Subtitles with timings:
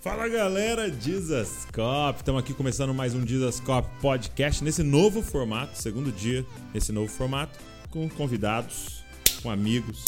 [0.00, 2.20] Fala galera, Dizascope!
[2.20, 6.42] Estamos aqui começando mais um Dizascope Podcast nesse novo formato, segundo dia
[6.72, 7.58] nesse novo formato,
[7.90, 9.04] com convidados,
[9.42, 10.02] com amigos,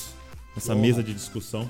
[0.54, 1.68] nessa mesa de discussão.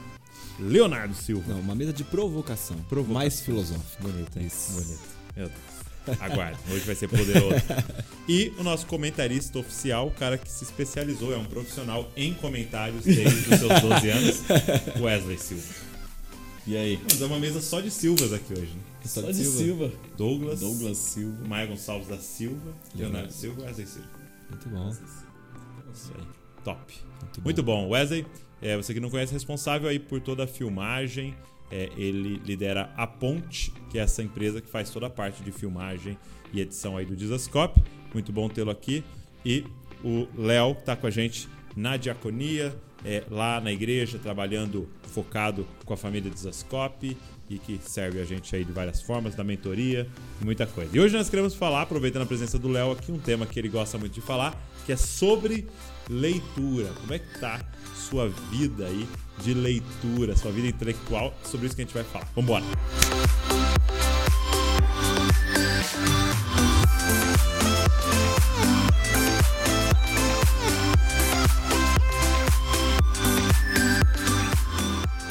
[0.56, 1.52] Leonardo Silva.
[1.52, 2.76] Não, uma mesa de provocação.
[2.88, 3.12] Provocação.
[3.12, 4.00] Mais filosófica.
[4.00, 4.46] Bonito, hein?
[4.46, 4.72] Isso.
[4.74, 5.00] Bonito.
[5.36, 6.18] Meu Deus.
[6.22, 7.56] Aguarde, hoje vai ser poderoso.
[8.28, 13.02] E o nosso comentarista oficial, o cara que se especializou, é um profissional em comentários
[13.02, 14.42] desde os seus 12 anos,
[15.02, 15.91] Wesley Silva.
[16.66, 17.00] E aí?
[17.02, 18.82] Mas é uma mesa só de Silvas aqui hoje, né?
[19.04, 19.88] Só Só de de Silva.
[19.88, 19.92] Silva.
[20.16, 21.48] Douglas, Douglas Silva.
[21.48, 24.08] Maia Gonçalves da Silva, Leonardo Silva, Wesley Silva.
[24.48, 24.90] Muito bom.
[25.92, 26.24] Isso aí.
[26.62, 26.78] Top.
[27.20, 27.42] Muito bom.
[27.42, 27.88] Muito bom.
[27.88, 28.26] Wesley,
[28.60, 31.34] é, você que não conhece, é responsável aí por toda a filmagem.
[31.70, 35.50] É, ele lidera a Ponte, que é essa empresa que faz toda a parte de
[35.50, 36.18] filmagem
[36.52, 37.82] e edição aí do Dizascope.
[38.12, 39.02] Muito bom tê-lo aqui.
[39.44, 39.64] E
[40.04, 45.92] o Léo tá com a gente na diaconia, é, lá na igreja, trabalhando focado com
[45.92, 47.16] a família Dizascope
[47.48, 50.08] e que serve a gente aí de várias formas, da mentoria
[50.40, 50.96] e muita coisa.
[50.96, 53.68] E hoje nós queremos falar, aproveitando a presença do Léo aqui, um tema que ele
[53.68, 54.54] gosta muito de falar,
[54.86, 55.66] que é sobre
[56.08, 56.88] leitura.
[57.00, 57.60] Como é que tá
[57.94, 59.06] sua vida aí
[59.42, 61.34] de leitura, sua vida intelectual?
[61.44, 62.28] Sobre isso que a gente vai falar.
[62.34, 62.64] Vambora!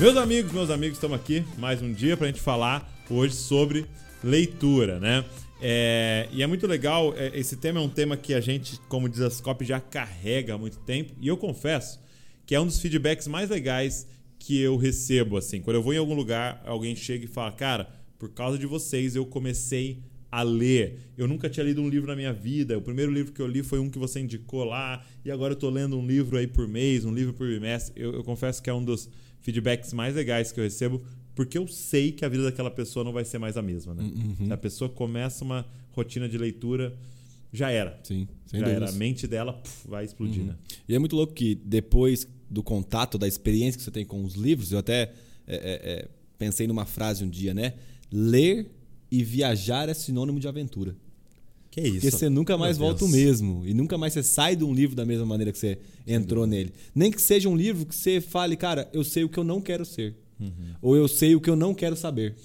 [0.01, 3.85] Meus amigos, meus amigos, estamos aqui mais um dia para a gente falar hoje sobre
[4.23, 5.23] leitura, né?
[5.61, 9.07] É, e é muito legal, é, esse tema é um tema que a gente, como
[9.07, 11.13] diz as Cop, já carrega há muito tempo.
[11.21, 11.99] E eu confesso
[12.47, 14.07] que é um dos feedbacks mais legais
[14.39, 15.61] que eu recebo, assim.
[15.61, 19.15] Quando eu vou em algum lugar, alguém chega e fala, cara, por causa de vocês
[19.15, 21.11] eu comecei a ler.
[21.15, 22.75] Eu nunca tinha lido um livro na minha vida.
[22.75, 25.05] O primeiro livro que eu li foi um que você indicou lá.
[25.23, 27.93] E agora eu tô lendo um livro aí por mês, um livro por bimestre.
[28.01, 29.07] Eu, eu confesso que é um dos
[29.41, 31.01] feedbacks mais legais que eu recebo,
[31.35, 34.03] porque eu sei que a vida daquela pessoa não vai ser mais a mesma, né?
[34.45, 36.95] Se a pessoa começa uma rotina de leitura,
[37.51, 37.99] já era.
[38.03, 38.89] Sim, sem já dúvidas.
[38.89, 38.95] era.
[38.95, 40.55] A mente dela puf, vai explodir, né?
[40.87, 44.35] E é muito louco que depois do contato, da experiência que você tem com os
[44.35, 45.13] livros, eu até
[45.47, 46.07] é, é, é,
[46.37, 47.73] pensei numa frase um dia, né?
[48.11, 48.69] Ler
[49.09, 50.95] e viajar é sinônimo de aventura.
[51.71, 51.93] Que isso?
[52.01, 53.17] Porque você nunca mais Meu volta o Deus.
[53.41, 53.65] mesmo.
[53.65, 56.73] E nunca mais você sai de um livro da mesma maneira que você entrou nele.
[56.93, 59.61] Nem que seja um livro que você fale, cara, eu sei o que eu não
[59.61, 60.15] quero ser.
[60.39, 60.51] Uhum.
[60.81, 62.35] Ou eu sei o que eu não quero saber.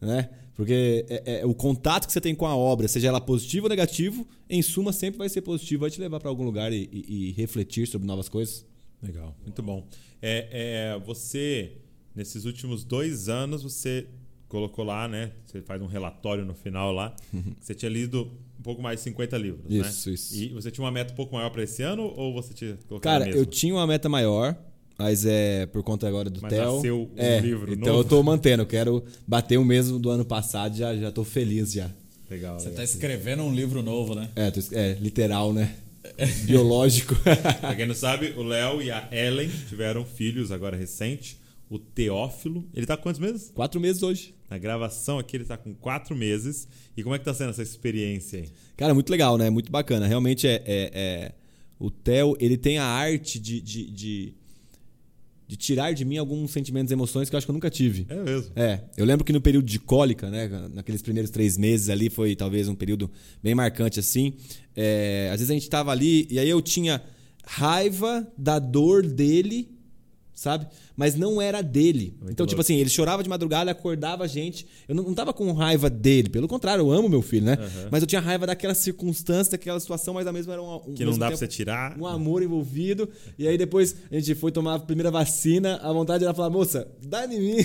[0.00, 0.28] Né?
[0.54, 3.70] Porque é- é- o contato que você tem com a obra, seja ela positivo ou
[3.70, 7.28] negativo, em suma sempre vai ser positivo, vai te levar para algum lugar e, e-
[7.28, 8.66] e refletir sobre novas coisas.
[9.02, 9.86] Legal, muito bom.
[10.20, 10.48] É,
[10.96, 11.72] é, você,
[12.14, 14.06] nesses últimos dois anos, você
[14.48, 15.30] colocou lá, né?
[15.46, 17.14] Você faz um relatório no final lá.
[17.30, 19.78] que Você tinha lido um pouco mais de 50 livros, né?
[19.78, 20.34] Isso, isso.
[20.34, 23.20] E você tinha uma meta um pouco maior para esse ano ou você tinha colocado
[23.20, 24.56] Cara, eu tinha uma meta maior,
[24.98, 26.74] mas é por conta agora do Mas Theo.
[26.74, 28.00] nasceu um é, livro então novo.
[28.00, 31.72] eu tô mantendo, eu quero bater o mesmo do ano passado, já, já tô feliz
[31.72, 31.88] já.
[32.28, 32.76] Legal, Você legal.
[32.78, 34.28] tá escrevendo um livro novo, né?
[34.34, 35.74] É, tô é literal, né?
[36.44, 37.14] Biológico.
[37.60, 41.37] Pra quem não sabe, o Léo e a Ellen tiveram filhos agora recente.
[41.70, 42.66] O Teófilo.
[42.74, 43.50] Ele tá com quantos meses?
[43.54, 44.34] Quatro meses hoje.
[44.48, 46.66] Na gravação aqui ele tá com quatro meses.
[46.96, 48.48] E como é que tá sendo essa experiência aí?
[48.76, 49.50] Cara, muito legal, né?
[49.50, 50.06] Muito bacana.
[50.06, 50.62] Realmente é.
[50.66, 51.32] é- é-
[51.78, 54.34] O Theo, ele tem a arte de, de, de,
[55.46, 58.04] de tirar de mim alguns sentimentos e emoções que eu acho que eu nunca tive.
[58.08, 58.50] É mesmo.
[58.56, 62.34] É, eu lembro que no período de cólica, né, naqueles primeiros três meses ali, foi
[62.34, 63.08] talvez um período
[63.42, 64.32] bem marcante assim.
[64.74, 67.00] É, às vezes a gente tava ali e aí eu tinha
[67.46, 69.68] raiva da dor dele,
[70.38, 70.68] sabe?
[70.96, 72.14] Mas não era dele.
[72.18, 72.60] Muito então, tipo louco.
[72.60, 74.66] assim, ele chorava de madrugada, acordava a gente.
[74.88, 77.58] Eu não, não tava com raiva dele, pelo contrário, eu amo meu filho, né?
[77.60, 77.88] Aham.
[77.90, 81.04] Mas eu tinha raiva daquela circunstância, daquela situação, mas ao mesmo era um, um Que
[81.04, 81.98] não dá pra tempo você tirar.
[81.98, 83.08] um amor envolvido.
[83.36, 86.86] E aí depois a gente foi tomar a primeira vacina, a vontade era falar, moça,
[87.04, 87.56] dá em mim.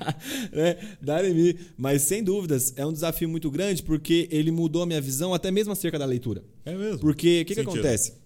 [0.50, 0.76] né?
[1.02, 1.54] Dá em mim.
[1.76, 5.50] Mas sem dúvidas, é um desafio muito grande porque ele mudou a minha visão até
[5.50, 6.42] mesmo acerca da leitura.
[6.64, 7.00] É mesmo.
[7.00, 8.23] Porque o que, que acontece?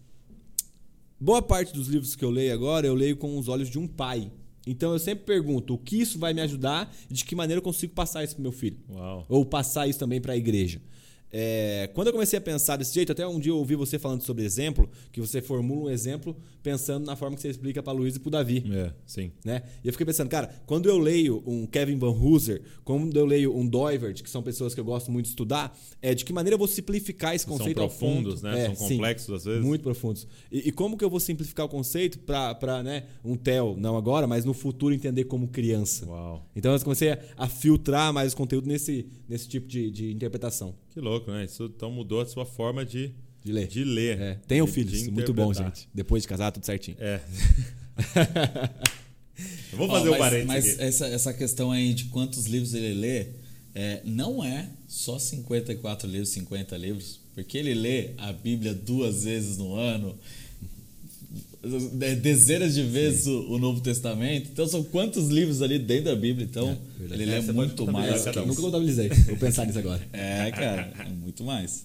[1.20, 3.88] Boa parte dos livros que eu leio agora, eu leio com os olhos de um
[3.88, 4.30] pai.
[4.64, 7.62] Então eu sempre pergunto o que isso vai me ajudar e de que maneira eu
[7.62, 8.78] consigo passar isso pro meu filho.
[8.88, 9.26] Uau.
[9.28, 10.80] Ou passar isso também para a igreja.
[11.32, 14.22] É, quando eu comecei a pensar desse jeito, até um dia eu ouvi você falando
[14.22, 18.16] sobre exemplo, que você formula um exemplo pensando na forma que você explica para Luiz
[18.16, 18.64] e para Davi.
[18.72, 19.32] É, sim.
[19.44, 19.62] Né?
[19.84, 23.56] E eu fiquei pensando, cara, quando eu leio um Kevin Van Hooser, quando eu leio
[23.56, 26.54] um Doivert, que são pessoas que eu gosto muito de estudar, é de que maneira
[26.54, 28.64] eu vou simplificar esse São conceito ao profundos, né?
[28.64, 28.96] É, São sim.
[28.96, 29.64] complexos às vezes.
[29.64, 30.26] Muito profundos.
[30.50, 34.26] E, e como que eu vou simplificar o conceito para né, um Theo, não agora,
[34.26, 36.06] mas no futuro entender como criança?
[36.06, 36.46] Uau.
[36.56, 40.74] Então eu comecei a, a filtrar mais o conteúdo nesse, nesse tipo de, de interpretação.
[40.98, 41.44] Que louco, né?
[41.44, 43.12] Isso então mudou a sua forma de,
[43.44, 43.68] De ler.
[43.68, 44.20] de ler.
[44.20, 45.88] É, tenham de- filhos, de muito bom, gente.
[45.94, 46.96] Depois de casar, tudo certinho.
[46.98, 47.20] É.
[49.74, 50.82] Vamos fazer mas, parênteses Mas aqui.
[50.82, 53.28] essa, essa questão aí de quantos livros ele lê,
[53.76, 59.56] é, não é só 54 livros, 50 livros, porque ele lê a Bíblia duas vezes
[59.56, 60.18] no ano,
[62.20, 64.48] dezenas de vezes o, o Novo Testamento.
[64.52, 66.46] Então são quantos livros ali dentro da Bíblia?
[66.48, 67.22] Então verdade.
[67.22, 68.26] ele lê É, muito mais.
[68.26, 68.46] um.
[68.46, 69.08] Nunca contabilizei.
[69.08, 70.00] Vou pensar nisso agora.
[70.12, 71.84] É, cara, é muito mais.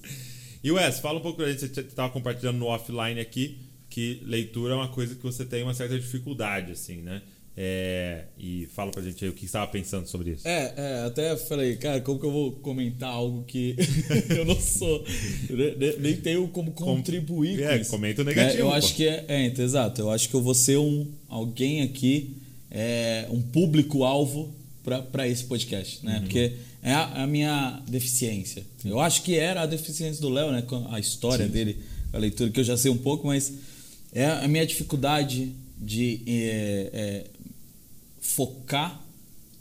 [0.64, 3.58] E Wes, fala um pouco pra gente, você estava compartilhando no offline aqui,
[3.90, 7.22] que leitura é uma coisa que você tem uma certa dificuldade, assim, né?
[7.56, 10.48] É, e fala pra gente aí o que você estava pensando sobre isso.
[10.48, 13.76] É, é, até falei, cara, como que eu vou comentar algo que
[14.36, 15.06] eu não sou,
[15.50, 17.92] ne- ne- nem tenho como contribuir é, com isso.
[17.92, 18.74] comenta o negativo, É, eu pô.
[18.74, 22.38] acho que é, é, então, exato, eu acho que eu vou ser um, alguém aqui,
[22.72, 24.52] é, um público-alvo
[25.12, 26.20] para esse podcast, né?
[26.22, 28.64] Porque é a, a minha deficiência.
[28.84, 30.62] Eu acho que era a deficiência do Léo, né?
[30.64, 31.78] Com a história dele,
[32.12, 33.54] a leitura, que eu já sei um pouco, mas
[34.12, 37.24] é a minha dificuldade de é, é,
[38.24, 39.04] focar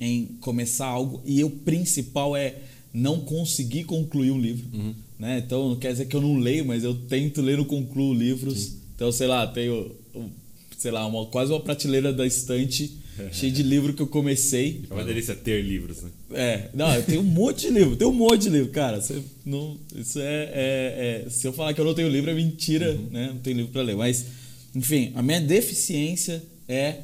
[0.00, 2.56] em começar algo e o principal é
[2.94, 4.66] não conseguir concluir um livro,
[5.18, 5.42] né?
[5.44, 8.74] Então não quer dizer que eu não leio, mas eu tento ler, não concluo livros.
[8.94, 9.90] Então sei lá, tenho
[10.78, 12.98] sei lá uma quase uma prateleira da estante
[13.32, 14.82] cheia de livro que eu comecei.
[14.90, 16.10] É uma delícia ter livros, né?
[16.32, 19.00] É, não, eu tenho um monte de livro, tenho um monte de livro, cara.
[19.00, 22.34] Você não, isso é, é- é- se eu falar que eu não tenho livro é
[22.34, 23.28] mentira, né?
[23.34, 23.96] Não tenho livro para ler.
[23.96, 24.24] Mas,
[24.74, 27.02] enfim, a minha deficiência é, é,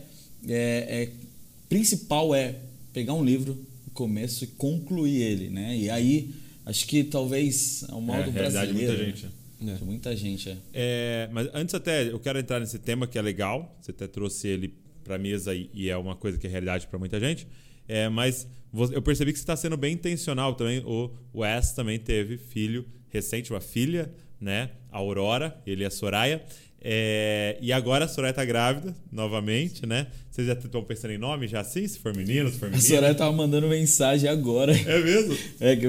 [0.49, 1.08] é-
[1.69, 2.56] principal é
[2.93, 3.55] pegar um livro
[3.87, 5.76] no começo e concluir ele, né?
[5.76, 6.31] E aí
[6.65, 8.75] acho que talvez é o mal É, do brasileiro.
[8.93, 9.26] muita gente.
[9.61, 9.75] né?
[9.75, 10.56] De muita gente, é.
[10.73, 13.76] É, mas antes até, eu quero entrar nesse tema que é legal.
[13.81, 14.75] Você até trouxe ele
[15.05, 17.47] pra mesa e, e é uma coisa que é realidade pra muita gente.
[17.87, 18.47] É, mas
[18.93, 20.81] eu percebi que você está sendo bem intencional também.
[20.85, 24.71] O Wes também teve filho recente, uma filha, né?
[24.93, 26.44] A Aurora, ele e a Soraya.
[26.80, 30.06] É, e agora a Soraya tá grávida, novamente, né?
[30.30, 31.86] Vocês já estão pensando em nome já assim?
[31.88, 32.86] Se for menino, se for A menina?
[32.88, 34.72] Soraya tava mandando mensagem agora.
[34.76, 35.36] É mesmo?
[35.60, 35.88] É, que-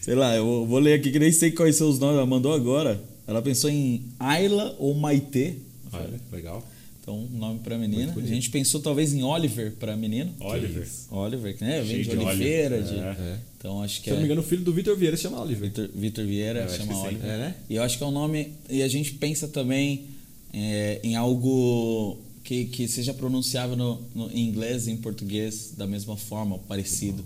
[0.00, 2.16] sei lá, eu vou- vou ler aqui que nem sei quais são os nomes.
[2.18, 3.00] Ela mandou agora.
[3.26, 5.54] Ela pensou em Ayla ou Maitê.
[5.92, 6.62] Olha, legal.
[7.06, 8.12] Então, um nome pra menina.
[8.16, 10.34] A gente pensou talvez em Oliver pra menino.
[10.40, 10.88] Oliver.
[11.08, 11.80] Oliver, que né?
[11.80, 12.76] Vem de de Oliveira.
[12.78, 12.94] Oliver.
[13.14, 13.38] de- É.
[13.56, 14.26] Então acho que Se eu não me é.
[14.32, 15.70] engano, o filho do Vitor Vieira se chama Oliver.
[15.94, 16.98] Vitor, Vieira Eu acho chama.
[17.02, 17.30] Oliver.
[17.30, 17.54] É, né?
[17.70, 18.54] E eu acho que é um nome.
[18.68, 20.06] E a gente pensa também
[20.52, 25.86] é, em algo que, que seja pronunciável no, no- em inglês e em português da
[25.86, 27.24] mesma forma, parecido.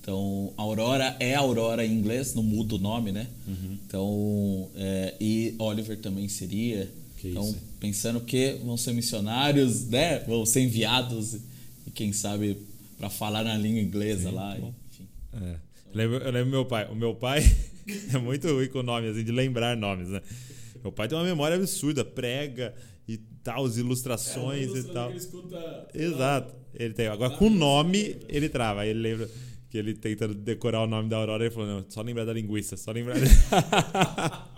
[0.00, 3.26] Então, Aurora é Aurora em inglês, não muda o nome, né?
[3.46, 3.76] Uhum.
[3.86, 6.88] Então, é, e Oliver também seria.
[7.18, 7.58] Que então, isso.
[7.80, 10.20] pensando que vão ser missionários, né?
[10.20, 11.34] Vão ser enviados
[11.86, 12.56] e quem sabe
[12.96, 15.08] para falar na língua inglesa lá, enfim.
[15.32, 15.56] É.
[15.86, 16.88] Eu lembro, eu lembro meu pai.
[16.90, 17.42] O meu pai
[18.14, 20.22] é muito ruim com nome, assim, de lembrar nomes, né?
[20.80, 22.72] Meu pai tem uma memória absurda, prega
[23.08, 25.12] e tal, as ilustrações e tal.
[25.92, 26.54] Exato.
[26.72, 27.08] Ele tem.
[27.08, 28.82] Agora, com nome, ele trava.
[28.82, 29.28] Aí ele lembra
[29.68, 32.32] que ele tenta decorar o nome da Aurora e ele falou: não, só lembrar da
[32.32, 33.16] linguiça, só lembrar.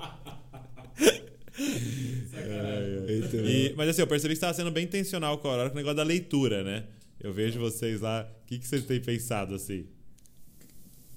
[3.13, 5.75] E- mas assim, eu percebi que você estava sendo bem intencional com a Aurora com
[5.75, 6.85] o negócio da leitura, né?
[7.21, 8.27] Eu vejo vocês lá.
[8.45, 9.85] O que, que vocês têm pensado assim?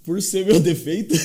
[0.03, 1.15] por ser meu defeito,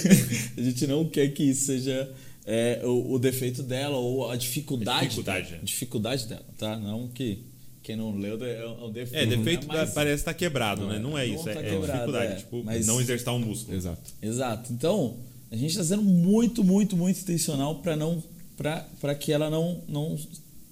[0.56, 2.08] a gente não quer que isso seja
[2.46, 6.76] é, o, o defeito dela ou a dificuldade, Dificuldade, dela, dificuldade dela, tá?
[6.78, 7.42] Não que
[7.82, 9.16] quem não leu é o defeito.
[9.32, 9.74] É, defeito né?
[9.78, 10.98] Mas- parece estar quebrado, né?
[11.00, 12.32] Não é Não isso, tá é, é quebrado, dificuldade.
[12.32, 12.36] é.
[12.36, 13.76] Tipo, Mas- não exercitar um músculo.
[13.76, 14.12] Exato.
[14.22, 14.72] Exato.
[14.72, 15.16] Então,
[15.50, 18.22] a gente está sendo muito, muito, muito intencional para não
[18.56, 20.16] para que ela não, não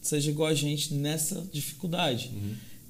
[0.07, 2.31] seja igual a gente nessa dificuldade.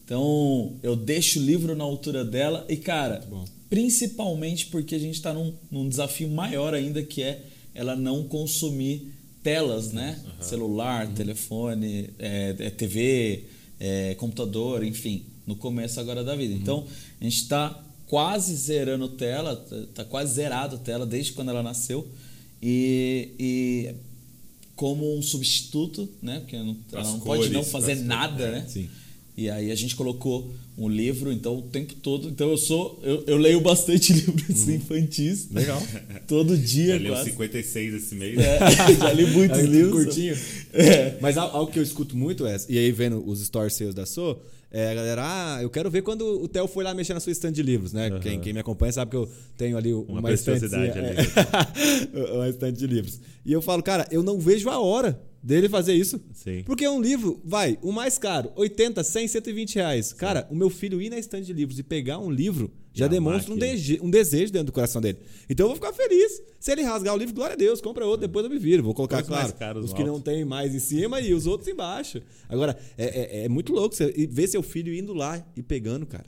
[0.05, 3.27] Então, eu deixo o livro na altura dela e, cara,
[3.69, 7.43] principalmente porque a gente está num, num desafio maior ainda que é
[7.75, 10.19] ela não consumir telas, né?
[10.41, 13.45] Celular, telefone, é, é TV,
[13.79, 16.55] é, computador, enfim, no começo agora da vida.
[16.55, 16.87] Então,
[17.21, 22.07] a gente está quase zerando tela, tá- tá quase zerado tela desde quando ela nasceu.
[22.63, 23.95] E, e
[24.77, 26.39] como um substituto, né?
[26.41, 28.67] Porque não, ela não pode não cores, fazer nada, cores, né?
[28.69, 28.89] Sim.
[29.39, 32.29] E aí a gente colocou um livro, então o tempo todo.
[32.29, 32.99] Então eu sou.
[33.03, 35.49] Eu, eu leio bastante livros infantis.
[35.51, 35.83] Legal.
[36.27, 37.31] Todo dia, Já leu quase.
[37.33, 38.39] 56 esse mês.
[38.39, 38.59] É,
[38.99, 40.05] já li muitos É, livros.
[40.05, 40.37] curtinho.
[40.73, 41.19] É.
[41.21, 44.07] Mas al- algo que eu escuto muito é, e aí vendo os stories seus da
[44.07, 44.39] So,
[44.79, 47.33] é a galera, ah, eu quero ver quando o Theo foi lá mexer na sua
[47.33, 48.09] estante de livros, né?
[48.09, 48.21] Aham.
[48.21, 50.93] Quem, quem me acompanha sabe que eu tenho ali uma, Uma estante, preciosidade
[52.35, 53.19] uma estante de livros.
[53.43, 56.21] E eu falo, cara, eu não vejo a hora dele fazer isso.
[56.35, 56.63] Sim.
[56.67, 60.13] Porque é um livro, vai, o mais caro, 80, 100, 120 reais.
[60.13, 63.53] Cara, o meu filho ir na estante de livros e pegar um livro já demonstra
[63.55, 63.59] um,
[64.07, 65.19] um desejo dentro do coração dele.
[65.49, 66.43] Então eu vou ficar feliz.
[66.59, 68.83] Se ele rasgar o livro, glória a Deus, compra outro, depois eu me viro.
[68.83, 70.13] Vou colocar, os claro, caros os que alto.
[70.13, 72.21] não tem mais em cima e os outros embaixo.
[72.49, 73.05] Agora, é,
[73.41, 76.25] é- é muito louco você ver seu filho indo lá e pegando, cara.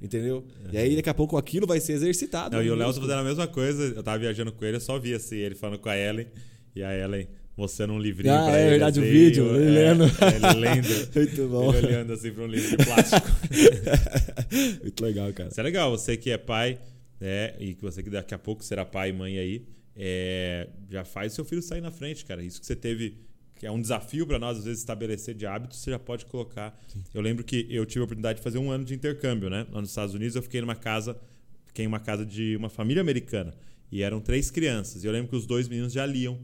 [0.00, 0.44] Entendeu?
[0.72, 2.54] E aí, daqui a pouco, aquilo vai ser exercitado.
[2.56, 3.82] Não, e o Léo tá fazendo a mesma coisa.
[3.96, 6.26] Eu tava viajando com ele, eu só vi assim, ele falando com a Ellen.
[6.74, 7.26] E a Ellen
[7.56, 8.70] mostrando um livrinho Ah, pra é ele.
[8.70, 10.04] verdade, o assim, vídeo, eu- ele é, lendo.
[10.04, 10.88] é, ele lendo.
[11.16, 11.74] Muito bom.
[11.74, 13.26] Ele olhando assim pra um livro de plástico.
[14.82, 15.48] Muito legal, cara.
[15.50, 16.78] Isso é legal, você que é pai,
[17.20, 17.54] né?
[17.58, 19.64] E que você que daqui a pouco será pai e mãe aí,
[19.96, 22.42] é, já faz seu filho sair na frente, cara.
[22.42, 23.16] Isso que você teve,
[23.54, 26.78] que é um desafio para nós, às vezes, estabelecer de hábitos, você já pode colocar.
[27.14, 29.66] Eu lembro que eu tive a oportunidade de fazer um ano de intercâmbio, né?
[29.72, 31.16] Lá nos Estados Unidos, eu fiquei numa casa,
[31.64, 33.54] fiquei em uma casa de uma família americana.
[33.90, 35.04] E eram três crianças.
[35.04, 36.38] E eu lembro que os dois meninos já liam.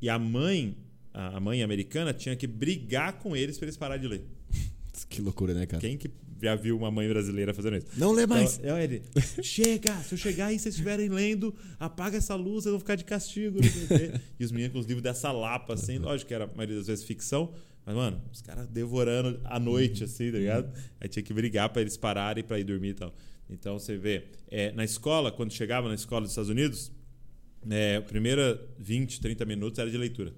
[0.00, 0.76] E a mãe,
[1.12, 4.24] a mãe americana, tinha que brigar com eles para eles pararem de ler.
[5.10, 5.78] Que loucura, né, cara?
[5.78, 6.10] Quem que
[6.40, 7.86] já viu uma mãe brasileira fazendo isso?
[7.96, 8.58] Não lê mais.
[8.58, 9.02] Então, ele.
[9.42, 9.94] Chega!
[10.02, 13.04] Se eu chegar aí e vocês estiverem lendo, apaga essa luz, vocês vão ficar de
[13.04, 13.58] castigo.
[14.40, 16.86] e os meninos com os livros dessa lapa, assim, lógico que era a maioria das
[16.86, 17.52] vezes ficção,
[17.84, 20.72] mas, mano, os caras devorando à noite, assim, tá ligado?
[21.00, 23.14] Aí tinha que brigar pra eles pararem pra ir dormir e tal.
[23.48, 26.90] Então você vê, é, na escola, quando chegava na escola dos Estados Unidos,
[27.70, 30.34] é, a primeira 20, 30 minutos era de leitura.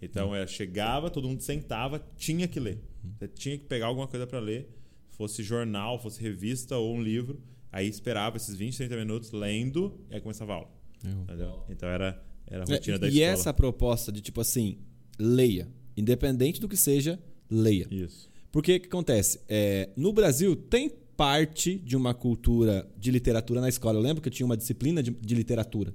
[0.00, 2.78] Então, é, chegava, todo mundo sentava, tinha que ler.
[3.18, 4.68] Você tinha que pegar alguma coisa para ler,
[5.10, 7.40] fosse jornal, fosse revista ou um livro.
[7.70, 10.70] Aí esperava esses 20, 30 minutos lendo e aí começava a aula.
[11.04, 11.62] Entendeu?
[11.68, 13.26] Então era, era a rotina É, da e escola.
[13.32, 14.78] essa proposta de tipo assim,
[15.18, 15.68] leia.
[15.96, 17.18] Independente do que seja,
[17.50, 17.86] leia.
[17.90, 18.28] Isso.
[18.50, 19.40] Porque o que acontece?
[19.48, 23.98] É, no Brasil, tem parte de uma cultura de literatura na escola.
[23.98, 25.94] Eu lembro que eu tinha uma disciplina de, de literatura.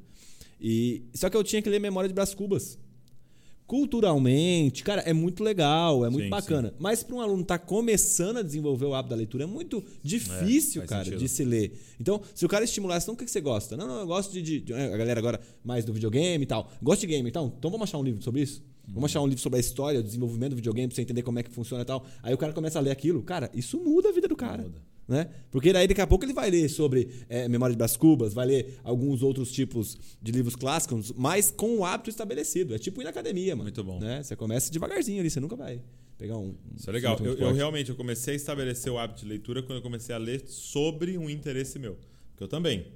[0.60, 2.78] E, só que eu tinha que ler Memória de Brás Cubas.
[3.68, 6.74] Culturalmente, cara, é muito legal, é muito Sim, bacana.
[6.80, 10.82] Mas para um aluno estar começando a desenvolver o hábito da leitura, é muito difícil,
[10.82, 11.20] faz cara, sentido.
[11.20, 11.78] de se ler.
[12.00, 13.76] Então, se o cara estimulasse, então o que que você gosta?
[13.76, 16.72] Não, não, eu gosto de, de- de- A galera agora mais do videogame e tal.
[16.82, 18.64] Gosto de game, então, então vamos achar um livro sobre isso?
[18.88, 21.38] Vamos achar um livro sobre a história, o desenvolvimento do videogame, pra você entender como
[21.38, 22.06] é que funciona e tal.
[22.24, 23.22] Aí o cara começa a ler aquilo.
[23.22, 24.64] Cara, isso muda a vida do cara.
[24.64, 24.82] Muda.
[25.08, 25.30] Né?
[25.50, 28.46] Porque daí daqui a pouco ele vai ler sobre é, Memória de Brás Cubas, vai
[28.46, 32.76] ler alguns outros tipos de livros clássicos, mas com o hábito estabelecido.
[32.76, 33.64] É tipo ir na academia, mano.
[33.64, 34.00] Muito bom.
[34.00, 34.22] Né?
[34.22, 35.82] Você começa devagarzinho ali, você nunca vai
[36.18, 36.56] pegar um.
[36.76, 37.18] Isso é legal.
[37.24, 40.18] Eu, eu realmente eu comecei a estabelecer o hábito de leitura quando eu comecei a
[40.18, 41.98] ler sobre um interesse meu.
[42.32, 42.88] Porque eu também,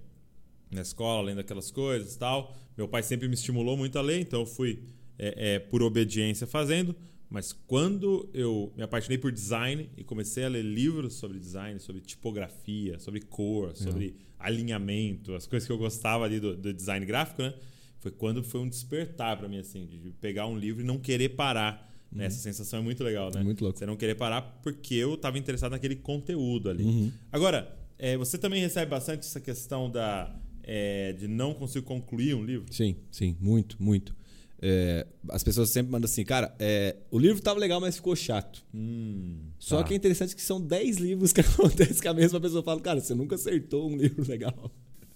[0.69, 2.55] na escola, lendo aquelas coisas tal.
[2.75, 4.83] Meu pai sempre me estimulou muito a ler, então eu fui
[5.17, 6.95] é, é, por obediência fazendo.
[7.31, 12.01] Mas quando eu me apaixonei por design e comecei a ler livros sobre design, sobre
[12.01, 17.41] tipografia, sobre cor, sobre alinhamento, as coisas que eu gostava ali do, do design gráfico,
[17.41, 17.53] né?
[17.99, 21.29] Foi quando foi um despertar para mim, assim, de pegar um livro e não querer
[21.29, 21.89] parar.
[22.11, 22.25] né?
[22.25, 23.39] Essa sensação é muito legal, né?
[23.39, 23.79] É muito louco.
[23.79, 26.83] Você não querer parar porque eu estava interessado naquele conteúdo ali.
[26.83, 27.11] Uhum.
[27.31, 32.43] Agora, é, você também recebe bastante essa questão da, é, de não conseguir concluir um
[32.43, 32.73] livro?
[32.73, 34.13] Sim, sim, muito, muito.
[34.61, 38.63] É, as pessoas sempre mandam assim, cara, é, o livro tava legal, mas ficou chato.
[38.73, 39.83] Hum, Só tá.
[39.85, 42.99] que é interessante que são 10 livros que acontece que a mesma pessoa fala, cara,
[43.01, 44.71] você nunca acertou um livro legal.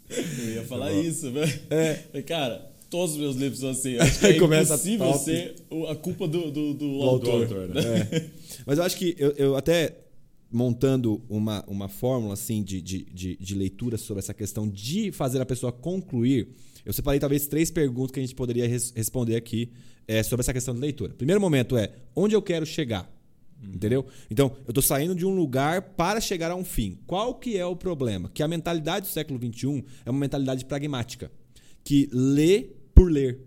[0.10, 1.02] Eu ia falar bom.
[1.02, 1.60] isso, velho.
[1.70, 2.22] É.
[2.24, 3.98] Cara, todos os meus livros são assim.
[3.98, 5.24] Acho que é começa impossível top.
[5.26, 5.56] ser
[5.90, 7.42] a culpa do, do, do Do autor.
[7.44, 7.82] autor, né?
[8.12, 8.30] É.
[8.66, 9.96] Mas eu acho que eu, eu até
[10.52, 15.42] montando uma, uma fórmula assim de, de, de, de leitura sobre essa questão de fazer
[15.42, 16.48] a pessoa concluir,
[16.86, 19.72] eu separei talvez três perguntas que a gente poderia res- responder aqui
[20.08, 21.14] é, sobre essa questão de leitura.
[21.14, 23.12] Primeiro momento é onde eu quero chegar.
[23.64, 24.06] Entendeu?
[24.30, 27.00] Então, eu estou saindo de um lugar para chegar a um fim.
[27.08, 28.30] Qual que é o problema?
[28.32, 31.32] Que a mentalidade do século XXI é uma mentalidade pragmática,
[31.84, 33.40] que lê por ler.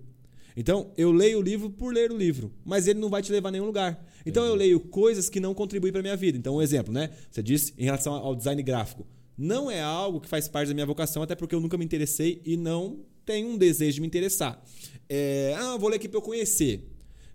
[0.57, 3.51] Então, eu leio o livro por ler o livro, mas ele não vai te levar
[3.51, 4.05] a nenhum lugar.
[4.27, 6.37] Então, eu leio coisas que não contribuem para minha vida.
[6.37, 7.11] Então, um exemplo, né?
[7.31, 9.07] Você disse em relação ao design gráfico.
[9.37, 12.43] Não é algo que faz parte da minha vocação, até porque eu nunca me interessei
[12.45, 14.59] e não tenho um desejo de me interessar.
[15.09, 16.75] É, ah, vou ler aqui para eu conhecer.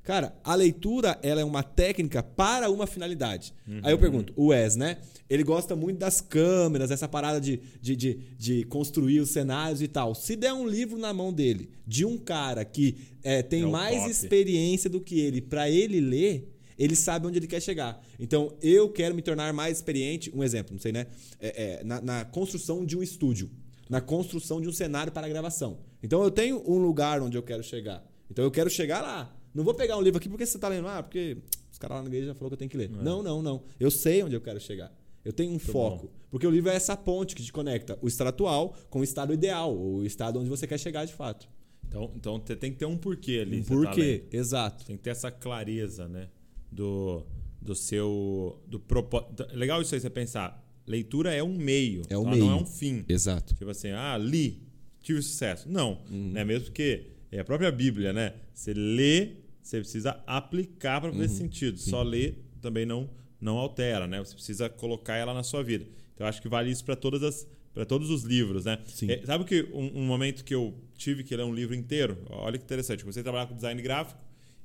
[0.04, 3.54] Cara, a leitura ela é uma técnica para uma finalidade.
[3.84, 4.98] Aí eu pergunto, o Wes, né?
[5.30, 9.88] Ele gosta muito das câmeras, essa parada de, de, de, de construir os cenários e
[9.88, 10.14] tal.
[10.14, 14.00] Se der um livro na mão dele, de um cara que é, tem É mais
[14.00, 14.12] top.
[14.12, 18.04] experiência do que ele, para ele ler, ele sabe onde ele quer chegar.
[18.20, 20.30] Então, eu quero me tornar mais experiente.
[20.36, 21.06] Um exemplo, não sei, né?
[21.40, 23.50] É, é, na, na construção de um estúdio,
[23.94, 25.78] na construção de um cenário para gravação.
[26.02, 28.04] Então, eu tenho um lugar onde eu quero chegar.
[28.30, 29.32] Então, eu quero chegar lá.
[29.54, 31.38] Não vou pegar um livro aqui porque você está lendo, ah, porque
[31.72, 32.90] os caras lá na igreja já falou que eu tenho que ler.
[32.90, 33.64] Não, não, não.
[33.80, 34.92] Eu sei onde eu quero chegar.
[35.24, 36.10] Eu tenho um foco.
[36.32, 39.32] Porque o livro é essa ponte que te conecta o estado atual com o estado
[39.32, 41.48] ideal, ou o estado onde você quer chegar de fato.
[41.88, 43.60] Então, então você tem que ter um porquê ali.
[43.60, 44.34] Um tá porquê, lendo.
[44.34, 44.86] exato.
[44.86, 46.30] Tem que ter essa clareza, né?
[46.72, 47.24] Do,
[47.62, 48.60] do seu.
[48.66, 49.46] Do propósito.
[49.54, 50.63] Legal isso aí você pensar.
[50.86, 52.04] Leitura é um meio.
[52.10, 52.46] É um ela meio.
[52.46, 53.06] Não é um fim.
[53.08, 53.56] Exato.
[53.56, 54.62] Tipo assim, ah, li,
[55.02, 55.70] tive sucesso.
[55.70, 56.44] Não, né?
[56.44, 58.34] Mesmo porque é a própria Bíblia, né?
[58.54, 61.78] Você lê, você precisa aplicar para fazer sentido.
[61.78, 63.10] Só ler também não
[63.40, 64.20] não altera, né?
[64.20, 65.86] Você precisa colocar ela na sua vida.
[66.14, 68.78] Então eu acho que vale isso para todas as para todos os livros, né?
[68.86, 69.12] Sim.
[69.12, 72.20] É, sabe que um, um momento que eu tive que ler um livro inteiro?
[72.30, 73.02] Olha que interessante.
[73.02, 74.22] Comecei a trabalhar com design gráfico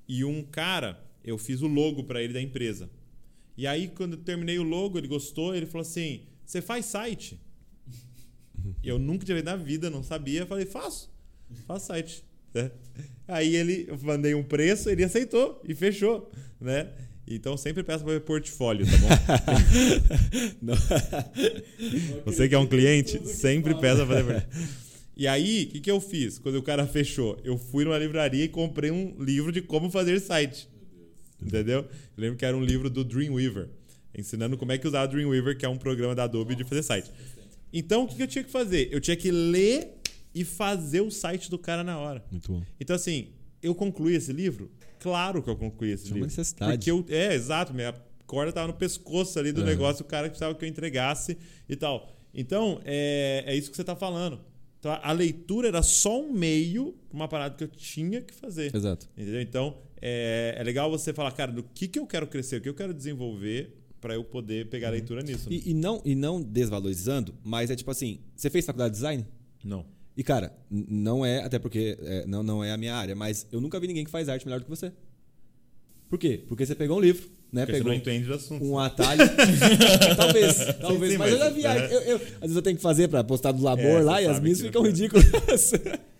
[0.06, 2.90] e um cara, eu fiz o logo para ele da empresa.
[3.58, 7.40] E aí, quando eu terminei o logo, ele gostou, ele falou assim: Você faz site?
[8.82, 10.46] E eu nunca visto na vida, não sabia.
[10.46, 11.10] Falei: Faço,
[11.66, 12.24] faço site.
[12.54, 12.70] né?
[13.26, 16.88] Aí ele, eu mandei um preço, ele aceitou e fechou, né?
[17.26, 19.08] Então sempre peça para ver portfólio, tá bom?
[22.24, 24.48] Você que é um cliente, sempre peça para ver.
[25.16, 27.36] E aí, o que, que eu fiz quando o cara fechou?
[27.42, 30.68] Eu fui numa livraria e comprei um livro de como fazer site.
[31.42, 31.80] Entendeu?
[31.80, 33.68] Eu lembro que era um livro do Dreamweaver,
[34.16, 36.82] ensinando como é que usar o Dreamweaver, que é um programa da Adobe de fazer
[36.82, 37.10] site.
[37.72, 38.88] Então, o que, eu tinha que fazer?
[38.90, 39.98] Eu tinha que ler
[40.34, 42.24] e fazer o site do cara na hora.
[42.30, 42.62] Muito bom.
[42.80, 43.28] Então, assim,
[43.62, 44.70] eu concluí esse livro?
[44.98, 46.36] Claro que eu concluí esse Tinha uma livro.
[46.36, 46.72] necessidade.
[46.72, 47.94] Porque eu, é, exato, minha
[48.26, 51.36] corda tava no pescoço ali do negócio, o cara precisava que eu entregasse
[51.68, 52.14] e tal.
[52.34, 54.40] Então, é, é isso que você tá falando.
[54.78, 58.74] Então, a leitura era só um meio pra uma parada que eu tinha que fazer.
[58.74, 59.08] Exato.
[59.16, 59.40] Entendeu?
[59.40, 62.68] Então, é, é legal você falar, cara, do que, que eu quero crescer, o que
[62.68, 65.50] eu quero desenvolver para eu poder pegar a leitura nisso.
[65.50, 65.56] né?
[65.56, 69.26] E, e não, e não desvalorizando, mas é tipo assim: você fez faculdade de design?
[69.64, 69.84] Não.
[70.16, 73.60] E, cara, não é, até porque é, não, não é a minha área, mas eu
[73.60, 74.92] nunca vi ninguém que faz arte melhor do que você.
[76.08, 76.42] Por quê?
[76.48, 77.66] Porque você pegou um livro, né?
[77.66, 78.64] Porque você pegou não entende do assunto.
[78.64, 79.20] um atalho.
[80.16, 81.12] talvez, talvez.
[81.12, 81.66] sim, mas, eu mas- já vi.
[81.66, 81.94] é.
[81.94, 84.22] Eu, eu- às vezes eu tenho que fazer pra postar do labor É, lá você
[84.22, 85.72] e as minhas ficam ridículas.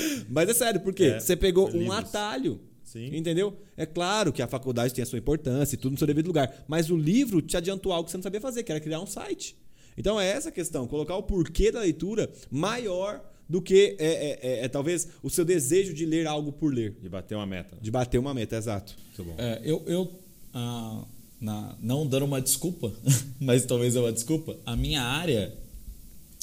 [0.28, 1.04] mas é sério, por quê?
[1.04, 1.94] É, você pegou um livros.
[1.98, 2.60] atalho.
[2.84, 3.14] Sim.
[3.16, 3.56] Entendeu?
[3.76, 6.64] É claro que a faculdade tem a sua importância e tudo no seu devido lugar.
[6.68, 9.06] Mas o livro te adiantou algo que você não sabia fazer, que era criar um
[9.06, 9.56] site.
[9.98, 14.38] Então é essa a questão, colocar o porquê da leitura maior do que é, é-
[14.42, 16.96] é- é talvez o seu desejo de ler algo por ler.
[17.02, 17.76] De bater uma meta.
[17.80, 18.94] De bater uma meta, exato.
[19.18, 19.34] Muito bom.
[19.38, 20.18] É, eu, eu
[20.54, 21.04] ah,
[21.40, 22.92] na- não dando uma desculpa,
[23.40, 25.52] mas talvez é uma desculpa, a minha área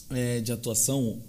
[0.09, 1.21] é, de atuação,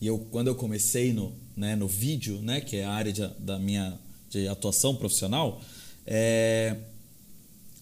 [0.00, 3.26] e eu, quando eu comecei no, né, no vídeo, né, que é a área de,
[3.38, 3.98] da minha
[4.30, 5.60] de atuação profissional,
[6.06, 6.74] é,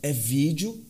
[0.02, 0.84] é vídeo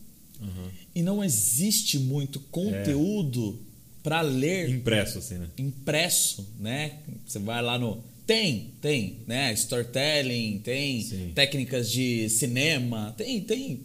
[0.94, 3.60] e não existe muito conteúdo
[4.02, 5.48] para ler Impresso, assim, né?
[5.58, 7.00] impresso, né?
[7.26, 8.02] Você vai lá no.
[8.26, 9.52] Tem, tem, né?
[9.52, 11.32] Storytelling, tem Sim.
[11.34, 13.80] técnicas de cinema, tem, tem,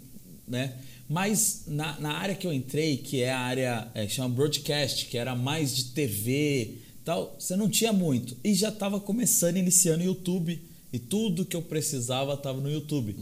[0.47, 0.75] né?
[1.09, 5.17] Mas na, na área que eu entrei, que é a área é, chama broadcast, que
[5.17, 8.35] era mais de TV tal, você não tinha muito.
[8.43, 10.59] E já estava começando, iniciando o YouTube.
[10.91, 13.15] E tudo que eu precisava estava no YouTube.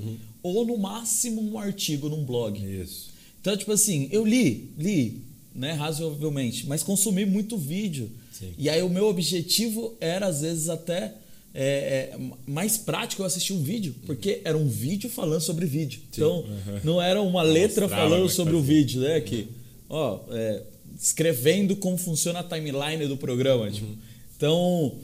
[0.43, 2.59] Ou no máximo um artigo num blog.
[2.59, 3.11] Isso.
[3.39, 5.21] Então, tipo assim, eu li, li,
[5.55, 8.11] né, razoavelmente, mas consumi muito vídeo.
[8.31, 8.53] Sim.
[8.57, 11.15] E aí o meu objetivo era, às vezes, até
[11.53, 16.01] é, é, mais prático eu assistir um vídeo, porque era um vídeo falando sobre vídeo.
[16.11, 16.45] Então,
[16.83, 19.19] não era uma letra Mostrava falando sobre o vídeo, né?
[19.21, 19.47] Que,
[19.89, 20.61] ó, é,
[21.01, 23.65] escrevendo como funciona a timeline do programa.
[23.65, 23.71] Uhum.
[23.71, 23.97] Tipo.
[24.37, 24.99] Então,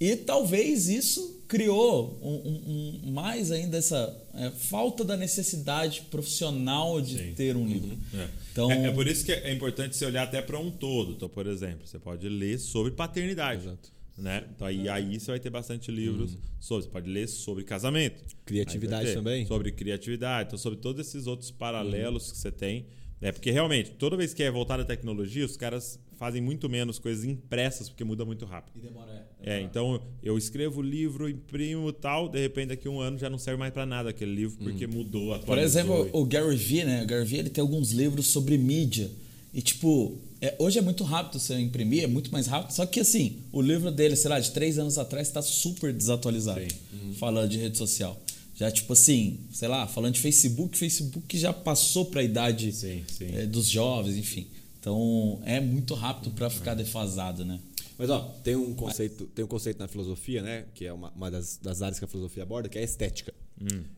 [0.00, 7.00] e talvez isso criou um, um- um- mais ainda essa é, falta da necessidade profissional
[7.00, 7.32] de Sim.
[7.34, 7.96] ter um livro.
[8.14, 8.28] É.
[8.52, 11.12] Então, é, é por isso que é importante você olhar até para um todo.
[11.12, 13.62] Então, por exemplo, você pode ler sobre paternidade.
[13.64, 13.92] Exato.
[14.16, 14.44] Né?
[14.54, 16.84] Então, aí, aí você vai ter bastante livros sobre.
[16.84, 18.22] Você pode ler sobre casamento.
[18.46, 19.44] Criatividade ter também.
[19.46, 20.48] Sobre criatividade.
[20.48, 22.86] Então, sobre todos esses outros paralelos que você tem.
[23.20, 26.98] É porque realmente, toda vez que é voltada à tecnologia, os caras fazem muito menos
[26.98, 28.74] coisas impressas, porque muda muito rápido.
[28.76, 33.00] E demora, É, então eu escrevo o livro, imprimo tal, de repente daqui a um
[33.00, 35.64] ano já não serve mais para nada aquele livro, porque mudou, Por atualizou.
[35.64, 37.02] exemplo, o Gary Vee, né?
[37.02, 39.10] O Gary Vee ele tem alguns livros sobre mídia.
[39.52, 42.72] E, tipo, é, hoje é muito rápido você imprimir, é muito mais rápido.
[42.72, 46.60] Só que, assim, o livro dele, sei lá, de três anos atrás, está super desatualizado.
[46.60, 47.12] Sim.
[47.14, 48.20] Falando de rede social.
[48.54, 53.04] Já, tipo assim, sei lá, falando de Facebook, Facebook já passou para a idade Sim,
[53.08, 53.26] sim.
[53.34, 54.46] é, dos jovens, enfim.
[54.78, 57.58] Então, é muito rápido para ficar defasado, né?
[57.98, 60.66] Mas ó, tem um conceito, tem um conceito na filosofia, né?
[60.74, 63.32] Que é uma, uma das, das áreas que a filosofia aborda, que é a estética.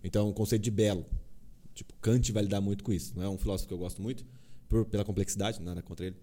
[0.04, 1.04] Então, o conceito de belo.
[1.74, 3.12] Tipo, Kant vai lidar muito com isso.
[3.16, 4.24] Não é um filósofo que eu gosto muito,
[4.68, 6.16] por, pela complexidade, nada contra ele.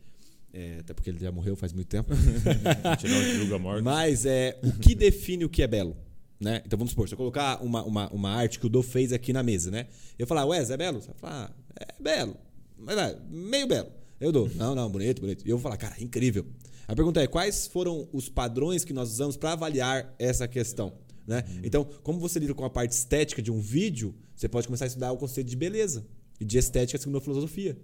[0.52, 2.12] É, até porque ele já morreu faz muito tempo.
[3.60, 3.84] Morte.
[3.84, 5.96] Mas é o que define o que é belo.
[6.40, 6.62] Né?
[6.66, 9.32] Então vamos supor, se eu colocar uma, uma, uma arte que o Do fez aqui
[9.32, 9.88] na mesa, né?
[10.20, 11.02] Eu falar, Wes, é belo?
[11.02, 12.36] Você vai falar, ah, é belo.
[12.78, 13.90] Mas vai, meio belo.
[14.20, 15.46] Eu dou, não, não, bonito, bonito.
[15.46, 16.46] E eu vou falar, cara, incrível.
[16.88, 20.94] A pergunta é, quais foram os padrões que nós usamos para avaliar essa questão?
[21.26, 21.44] Né?
[21.64, 24.88] Então, como você lida com a parte estética de um vídeo, você pode começar a
[24.88, 26.06] estudar o conceito de beleza
[26.40, 27.78] e de estética segundo a filosofia.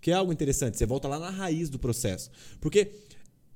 [0.00, 0.76] que é algo interessante.
[0.76, 2.30] Você volta lá na raiz do processo.
[2.60, 2.92] Porque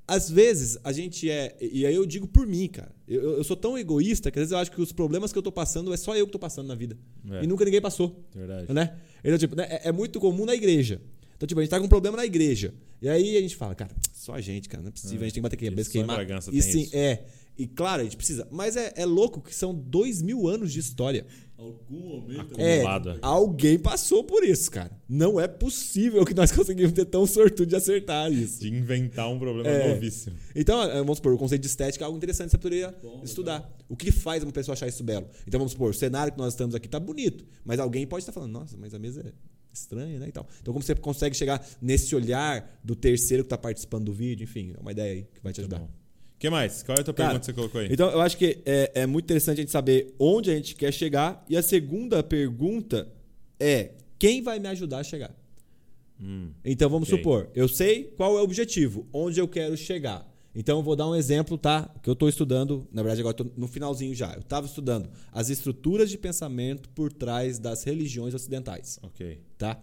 [0.08, 1.54] às vezes a gente é.
[1.60, 2.90] E aí eu digo por mim, cara.
[3.06, 5.42] Eu, eu sou tão egoísta que às vezes eu acho que os problemas que eu
[5.42, 6.96] tô passando é só eu que tô passando na vida.
[7.30, 7.44] É.
[7.44, 8.24] E nunca ninguém passou.
[8.34, 8.72] Verdade.
[8.72, 8.96] Né?
[9.22, 10.98] Então, tipo, né, é, é muito comum na igreja.
[11.38, 12.74] Então, tipo, a gente tá com um problema na igreja.
[13.00, 15.34] E aí a gente fala, cara, só a gente, cara, não é possível, a gente
[15.34, 16.20] tem que bater a cabeça, queimar.
[16.20, 16.96] E tem sim, isso.
[16.96, 17.22] é.
[17.56, 18.46] E claro, a gente precisa.
[18.50, 21.26] Mas é, é louco que são dois mil anos de história.
[21.56, 22.54] Algum momento.
[22.60, 23.18] É, Acumulado.
[23.20, 24.92] alguém passou por isso, cara.
[25.08, 28.60] Não é possível que nós conseguimos ter tão sortudo de acertar isso.
[28.60, 29.92] De inventar um problema É.
[29.94, 30.36] novíssimo.
[30.54, 33.68] Então, eh, vamos supor, o conceito de estética é algo interessante que você poderia estudar.
[33.88, 35.26] O que faz uma pessoa achar isso belo?
[35.46, 38.32] Então, vamos supor, o cenário que nós estamos aqui tá bonito, mas alguém pode estar
[38.32, 39.32] falando, nossa, mas a mesa é
[39.80, 40.28] estranha, né?
[40.28, 40.46] E tal.
[40.60, 44.44] Então, como você consegue chegar nesse olhar do terceiro que está participando do vídeo?
[44.44, 45.78] Enfim, é uma ideia aí que vai te ajudar.
[45.78, 45.86] Bom.
[45.86, 46.82] O que mais?
[46.84, 47.88] Qual é a tua Cara, pergunta que você colocou aí?
[47.90, 50.92] Então, eu acho que é, é muito interessante a gente saber onde a gente quer
[50.92, 51.44] chegar.
[51.48, 53.12] E a segunda pergunta
[53.58, 55.34] é: quem vai me ajudar a chegar?
[56.20, 57.18] Hum, Então vamos Ok.
[57.18, 60.26] supor, eu sei qual é o objetivo, onde eu quero chegar.
[60.54, 61.88] Então eu vou dar um exemplo, tá?
[62.02, 64.32] Que eu estou estudando, na verdade agora estou no finalzinho já.
[64.34, 69.40] Eu estava estudando as estruturas de pensamento por trás das religiões ocidentais, ok.
[69.58, 69.80] Tá?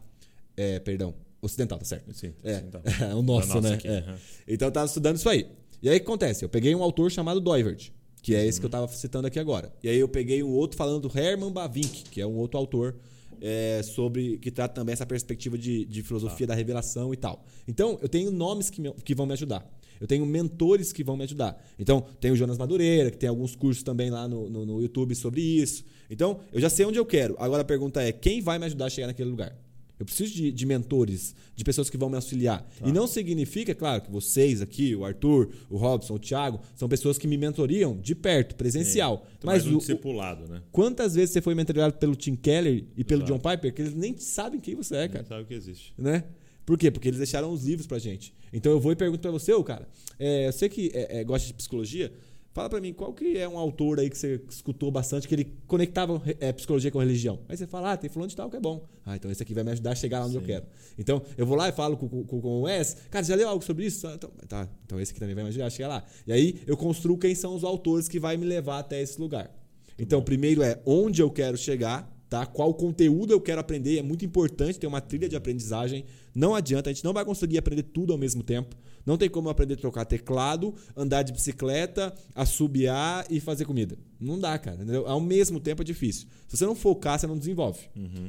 [0.58, 2.12] É, perdão, ocidental, tá certo?
[2.14, 2.82] Sim, É, ocidental.
[3.12, 3.76] é o nosso, Da nossa né?
[3.76, 3.98] aqui, É.
[4.00, 4.16] aham.
[4.48, 5.48] Então eu estava estudando isso aí.
[5.82, 6.44] E aí o que acontece?
[6.46, 9.72] Eu peguei um autor chamado Doivert, que é esse que eu estava citando aqui agora.
[9.84, 12.96] E aí eu peguei um outro falando do Herman Bavinck, que é um outro autor
[13.42, 17.44] é, sobre que trata também essa perspectiva de, de filosofia da revelação e tal.
[17.68, 19.70] Então eu tenho nomes que, me- que vão me ajudar.
[20.00, 21.62] Eu tenho mentores que vão me ajudar.
[21.80, 25.16] Então, tem o Jonas Madureira, que tem alguns cursos também lá no, no, no YouTube
[25.16, 25.86] sobre isso.
[26.10, 27.34] Então, eu já sei onde eu quero.
[27.40, 29.56] Agora a pergunta é: quem vai me ajudar a chegar naquele lugar?
[30.00, 32.68] Eu preciso de, de mentores, de pessoas que vão me auxiliar.
[32.84, 37.18] E não significa, claro, que vocês aqui, o Arthur, o Robson, o Thiago, são pessoas
[37.18, 39.26] que me mentoriam de perto, presencial.
[39.44, 40.62] Mais Mas um o, discipulado, né?
[40.72, 43.40] quantas vezes você foi mentorado pelo Tim Keller e pelo Exato.
[43.40, 45.22] John Piper que eles nem sabem quem você é, cara?
[45.24, 45.94] Não sabe o que existe.
[45.98, 46.24] né?
[46.66, 46.90] Por quê?
[46.90, 48.34] Porque eles deixaram os livros pra gente.
[48.52, 51.24] Então eu vou e pergunto pra você, ô cara, é, eu sei que é, é,
[51.24, 52.12] gosta de psicologia,
[52.56, 55.58] fala pra mim qual que é um autor aí que você escutou bastante que ele
[55.68, 57.38] conectava é, psicologia com religião.
[57.50, 58.88] Aí você fala, ah, tem fulano de tal que é bom.
[59.06, 60.65] Ah, então esse aqui vai me ajudar a chegar lá onde eu quero.
[60.98, 63.63] Então eu vou lá e falo com, com, com o Wes, cara, já leu algo
[63.63, 64.08] sobre isso?
[64.08, 66.06] Ah, Então, tá, então esse aqui também vai me ajudar a chegar lá.
[66.26, 69.54] E aí eu construo quem são os autores que vai me levar até esse lugar.
[70.00, 72.46] Então, primeiro é onde eu quero chegar, tá?
[72.46, 76.06] Qual conteúdo eu quero aprender, é muito importante ter uma trilha de aprendizagem.
[76.34, 78.76] Não adianta, a gente não vai conseguir aprender tudo ao mesmo tempo.
[79.06, 83.98] Não tem como aprender a trocar teclado, andar de bicicleta, assobiar e fazer comida.
[84.20, 84.78] Não dá, cara.
[84.78, 85.08] entendeu?
[85.08, 86.28] Ao mesmo tempo é difícil.
[86.48, 87.82] Se você não focar, você não desenvolve.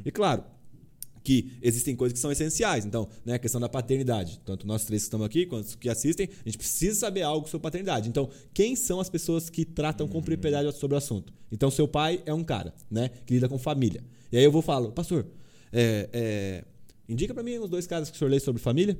[0.04, 0.44] E claro,
[1.26, 2.84] que existem coisas que são essenciais.
[2.84, 4.40] Então, né, a questão da paternidade.
[4.44, 7.48] Tanto nós três que estamos aqui, quanto os que assistem, a gente precisa saber algo
[7.48, 8.08] sobre paternidade.
[8.08, 11.32] Então, quem são as pessoas que tratam com propriedade sobre o assunto?
[11.50, 14.04] Então, seu pai é um cara, né, que lida com família.
[14.30, 15.26] E aí eu vou falar, pastor,
[15.72, 16.64] é, é,
[17.08, 18.96] indica para mim os dois caras que o senhor lê sobre família.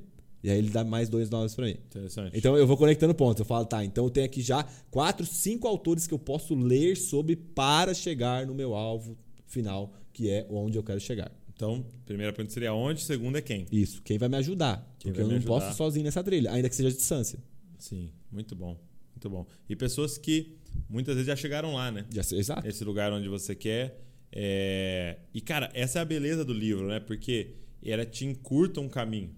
[0.47, 1.77] E aí ele dá mais dois nomes para mim.
[1.87, 2.39] Interessante.
[2.39, 3.41] Então eu vou conectando pontos.
[3.41, 6.97] Eu falo, tá, então eu tenho aqui já quatro, cinco autores que eu posso ler
[6.97, 11.33] sobre para chegar no meu alvo final, que é onde eu quero chegar.
[11.53, 13.67] Então, primeira pergunta seria onde, segunda é quem?
[13.73, 14.89] Isso, quem vai me ajudar?
[15.01, 15.49] Quem porque eu não ajudar?
[15.49, 17.41] posso sozinho nessa trilha, ainda que seja de distância.
[17.77, 18.79] Sim, muito bom.
[19.17, 19.45] Muito bom.
[19.69, 22.07] E pessoas que muitas vezes já chegaram lá, né?
[22.09, 22.69] Já, exato.
[22.69, 24.01] Esse lugar onde você quer.
[24.31, 27.01] É, E, cara, essa é a beleza do livro, né?
[27.01, 29.35] Porque ela te encurta um caminho.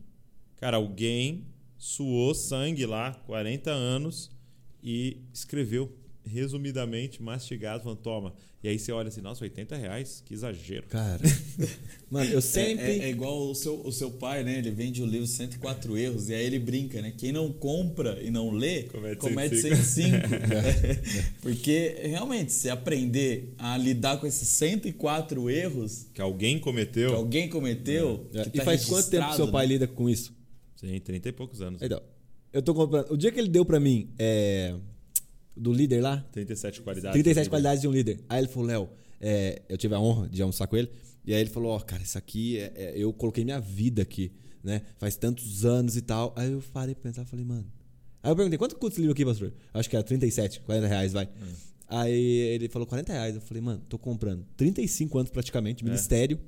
[0.60, 1.44] Cara, alguém
[1.76, 4.30] suou sangue lá, 40 anos,
[4.82, 5.92] e escreveu
[6.26, 8.34] resumidamente, mastigado, falando, toma.
[8.62, 10.20] E aí você olha assim, nossa, 80 reais?
[10.26, 10.84] Que exagero.
[10.88, 11.22] Cara,
[12.10, 12.84] mano, eu É, sempre.
[12.84, 14.58] é- é igual o seu, o seu pai, né?
[14.58, 17.14] Ele vende o livro 104 erros e aí ele brinca, né?
[17.16, 19.84] Quem não compra e não lê, Comete comete 105.
[19.86, 20.28] 105.
[21.40, 27.10] Porque, realmente, se aprender a lidar com esses 104 erros Que alguém cometeu.
[27.10, 28.26] que alguém cometeu...
[28.34, 29.72] É, que e tá faz quanto tempo que seu pai né?
[29.74, 30.36] lida com isso?
[30.78, 31.82] Sim, 30 e poucos anos.
[31.82, 32.00] Então,
[32.52, 33.10] eu tô comprando.
[33.10, 34.76] O dia que ele deu pra mim, é,
[35.56, 37.12] do líder lá, 37 qualidades.
[37.12, 38.20] 37 qualidades de um líder.
[38.28, 38.88] Aí ele falou, Léo,
[39.20, 40.88] é, eu tive a honra de almoçar com ele.
[41.24, 44.32] E aí ele falou, ó, cara, isso aqui, é, é- eu coloquei minha vida aqui,
[44.62, 44.82] né?
[44.98, 46.32] Faz tantos anos e tal.
[46.36, 47.66] Aí eu parei pra pensar, falei, mano.
[48.22, 49.52] Aí eu perguntei, quanto custa esse livro aqui, pastor?
[49.74, 51.26] Acho que era 37, 40 reais, vai.
[51.26, 51.52] Hum.
[51.88, 53.34] Aí ele falou 40 reais.
[53.34, 56.38] Eu falei, mano, tô comprando 35 anos praticamente, de ministério,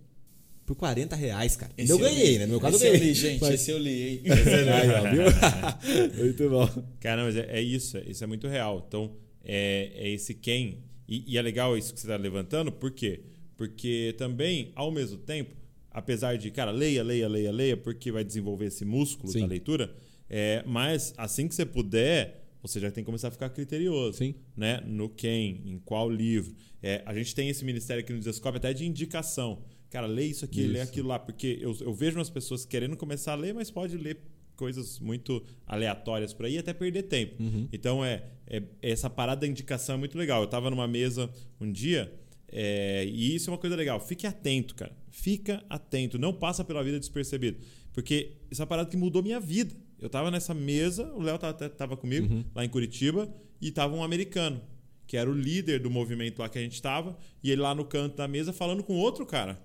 [0.70, 1.72] por 40 reais, cara.
[1.76, 2.44] Esse eu eu ganhei, né?
[2.46, 3.09] No meu caso esse eu eu ganhei.
[3.09, 3.40] li, gente.
[3.40, 4.22] Mas- Esse eu li, hein?
[4.72, 6.14] Aí, ó, viu?
[6.24, 6.85] Muito bom.
[7.00, 8.85] Cara, mas é, é isso, é- isso é muito real.
[8.87, 10.85] Então, é, é esse quem.
[11.09, 13.20] E, e é legal isso que você está levantando, por quê?
[13.56, 15.56] Porque também, ao mesmo tempo,
[15.90, 19.40] apesar de, cara, leia, leia, leia, leia, porque vai desenvolver esse músculo Sim.
[19.40, 19.92] da leitura,
[20.28, 24.18] é, mas assim que você puder, você já tem que começar a ficar criterioso.
[24.18, 24.37] Sim.
[24.56, 24.80] Né?
[24.87, 26.54] No quem, em qual livro.
[26.80, 29.62] É, a gente tem esse ministério aqui no Desescope até de indicação.
[29.90, 30.90] Cara, lê isso aqui, lê Isso.
[30.90, 34.18] aquilo lá, porque eu, eu vejo umas pessoas querendo começar a ler, mas pode ler
[34.57, 37.35] coisas muito aleatórias por aí até perder tempo.
[37.72, 40.42] Então é, é- essa parada da indicação é muito legal.
[40.42, 42.12] Eu tava numa mesa um dia
[42.53, 43.98] é, e isso é uma coisa legal.
[44.00, 44.92] Fique atento, cara.
[45.11, 46.18] Fica atento.
[46.18, 47.59] Não passa pela vida despercebido.
[47.92, 49.74] Porque isso é parada que mudou minha vida.
[49.98, 54.03] Eu tava nessa mesa, o Léo tava, tava comigo lá em Curitiba e tava um
[54.03, 54.61] americano,
[55.07, 57.85] que era o líder do movimento lá que a gente tava, e ele lá no
[57.85, 59.61] canto da mesa falando com outro cara.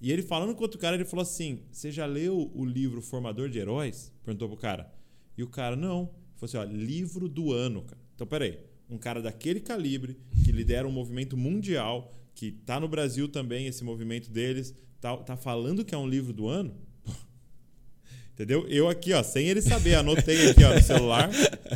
[0.00, 3.48] E ele falando com outro cara, ele falou assim: Você já leu o livro Formador
[3.48, 4.12] de Heróis?
[4.24, 4.92] Perguntou pro cara.
[5.36, 6.02] E o cara, não.
[6.02, 8.00] Ele falou assim: ó, livro do ano, cara.
[8.14, 8.58] Então, peraí.
[8.88, 13.82] Um cara daquele calibre, que lidera um movimento mundial, que tá no Brasil também, esse
[13.82, 16.76] movimento deles, tá, tá falando que é um livro do ano?
[18.36, 18.68] Entendeu?
[18.68, 21.30] Eu aqui, ó, sem ele saber, anotei aqui, ó, no celular.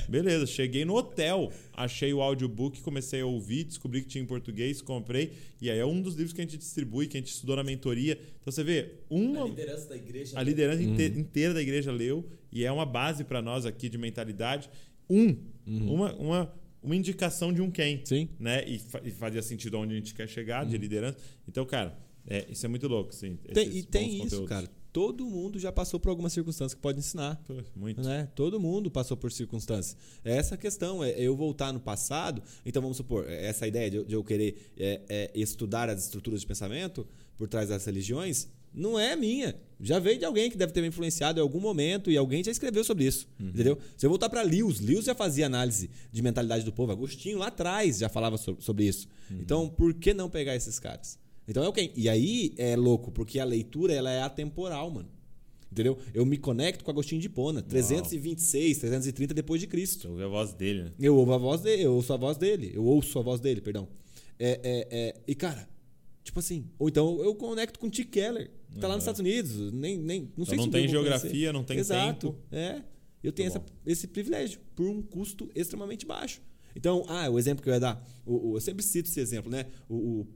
[0.06, 4.82] Beleza, cheguei no hotel, achei o audiobook, comecei a ouvir, descobri que tinha em português,
[4.82, 5.32] comprei.
[5.58, 7.64] E aí é um dos livros que a gente distribui, que a gente estudou na
[7.64, 8.12] mentoria.
[8.42, 10.38] Então você vê, uma, liderança da igreja.
[10.38, 13.96] a liderança inte- inteira da igreja leu e é uma base para nós aqui de
[13.96, 14.68] mentalidade.
[15.08, 15.34] Um,
[15.66, 18.02] uma, uma, uma indicação de um quem.
[18.04, 18.28] Sim.
[18.38, 18.68] Né?
[18.68, 21.16] E, fa- e fazia sentido onde a gente quer chegar, de liderança.
[21.48, 23.38] Então, cara, é, isso é muito louco, sim.
[23.54, 24.68] Tem- e tem isso, cara.
[24.92, 27.40] Todo mundo já passou por alguma circunstância que pode ensinar.
[27.76, 28.02] Muito.
[28.02, 28.28] Né?
[28.34, 29.96] Todo mundo passou por circunstâncias.
[30.24, 32.42] É essa a questão, é eu voltar no passado.
[32.66, 36.46] Então vamos supor, é essa ideia de eu, querer é, é, estudar as estruturas de
[36.46, 39.56] pensamento por trás das religiões, não é minha.
[39.80, 42.50] Já veio de alguém que deve ter me influenciado em algum momento e alguém já
[42.50, 43.26] escreveu sobre isso.
[43.38, 43.78] Entendeu?
[43.96, 46.92] Se eu voltar para Lewis, Lewis já fazia análise de mentalidade do povo.
[46.92, 49.08] Agostinho lá atrás já falava so- sobre isso.
[49.30, 51.18] Então, por que não pegar esses caras?
[51.50, 51.90] Então é o quem?
[51.96, 55.08] E aí é louco, porque a leitura ela é atemporal, mano.
[55.70, 55.98] Entendeu?
[56.14, 60.02] Eu me conecto com Agostinho de Hipona, 326, 330 depois de Cristo.
[60.02, 60.92] Você ouviu a voz dele, né?
[61.00, 63.60] Eu ouvo a voz dele, eu ouço a voz dele, eu ouço a voz dele,
[63.60, 63.88] perdão.
[64.38, 65.68] É, é, é, e cara,
[66.22, 69.20] tipo assim, ou então eu conecto com o Tim Keller, que tá lá nos Estados
[69.20, 71.52] Unidos, nem, nem não sei não se um tem eu geografia, conhecer.
[71.52, 72.38] não tem Exato, tempo.
[72.52, 72.82] É,
[73.22, 76.40] eu tenho Muito essa, esse privilégio por um custo extremamente baixo.
[76.74, 79.50] Então, ah, o exemplo que eu ia dar, o, o- eu sempre cito esse exemplo,
[79.50, 79.66] né?
[79.88, 80.28] O, o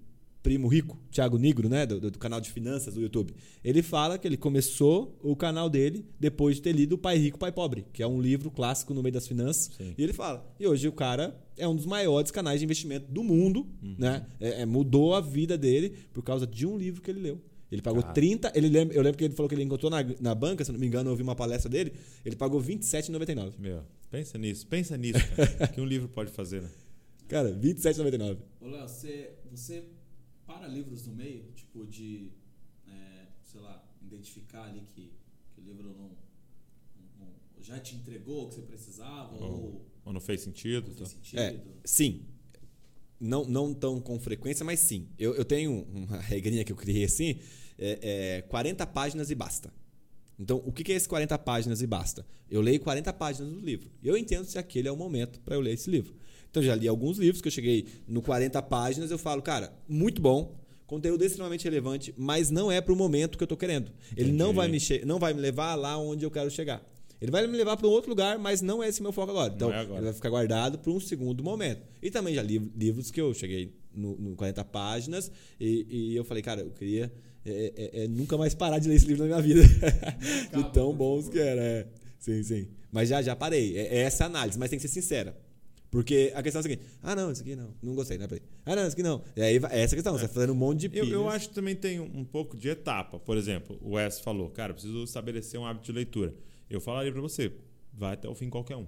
[0.45, 3.35] primo rico, Thiago Nigro, né, do, do canal de finanças do YouTube.
[3.65, 7.51] Ele fala que ele começou o canal dele depois de ter lido Pai Rico, Pai
[7.51, 9.71] Pobre, que é um livro clássico no meio das finanças.
[9.77, 9.95] Sim.
[9.97, 13.25] E ele fala, e hoje o cara é um dos maiores canais de investimento do
[13.25, 13.97] mundo, Uhum.
[13.99, 14.27] né?
[14.39, 17.41] É- é, mudou a vida dele por causa de um livro que ele leu.
[17.73, 20.35] Ele pagou 30, ele lembra, eu lembro que ele falou que ele encontrou na, na
[20.35, 21.93] banca, se não me engano, eu ouvi uma palestra dele,
[22.25, 23.55] ele pagou R$ 27,99.
[23.59, 23.81] Meu,
[24.11, 25.69] pensa nisso, pensa nisso, cara.
[25.73, 26.69] que um livro pode fazer, né?
[27.27, 28.37] Cara, R$ 27,99.
[28.61, 29.83] Ô, Léo, você, você
[30.47, 32.31] para livros no meio, tipo, de,
[32.87, 35.13] é, sei lá, identificar ali que,
[35.55, 36.11] que o livro não,
[37.19, 40.89] não- já te entregou o que você precisava, ou, Ou não fez sentido?
[40.89, 40.97] não tá?
[40.99, 41.39] fez sentido.
[41.41, 42.27] É, sim.
[43.19, 45.09] Não, não tão com frequência, mas sim.
[45.19, 47.39] Eu, eu tenho uma regrinha que eu criei assim:
[47.79, 49.73] é, é 40 páginas e basta.
[50.39, 52.27] Então, o que que é esse 40 páginas e basta?
[52.51, 53.89] Eu leio 40 páginas do livro.
[54.03, 56.15] Eu entendo se aquele é o momento para eu ler esse livro.
[56.55, 59.73] Então, eu já li alguns livros que eu cheguei no 40 páginas eu falo, cara,
[59.89, 63.91] muito bom, conteúdo extremamente relevante, mas não é para o momento que eu estou querendo.
[64.17, 66.81] Ele não vai, me não vai me levar lá onde eu quero chegar.
[67.21, 69.53] Ele vai me levar para um outro lugar, mas não é esse meu foco agora.
[69.53, 69.99] Então, é agora.
[69.99, 71.83] ele vai ficar guardado para um segundo momento.
[72.01, 76.23] E também já li livros que eu cheguei no, no 40 páginas e, e eu
[76.23, 77.13] falei, cara, eu queria
[77.45, 79.63] é, é, é, nunca mais parar de ler esse livro na minha vida.
[80.57, 81.61] de tão bons que era.
[81.61, 81.87] É.
[82.21, 82.69] Sim, sim.
[82.93, 83.77] Mas já, já parei.
[83.77, 85.37] É, é essa análise, mas tem que ser sincera.
[85.95, 88.27] Porque a questão é a seguinte: ah, não, isso aqui não, não gostei, né?
[88.67, 89.23] Ah, não, isso aqui não.
[89.37, 91.35] E aí é essa questão, você vai fazendo um monte de Eu, eu pilhas.
[91.35, 93.21] acho que também tem um, pouco de etapa.
[93.21, 96.35] Por exemplo, o Wes falou, cara, eu preciso estabelecer um hábito de leitura.
[96.69, 97.53] Eu falaria pra você,
[97.93, 98.87] vai até o fim qualquer um.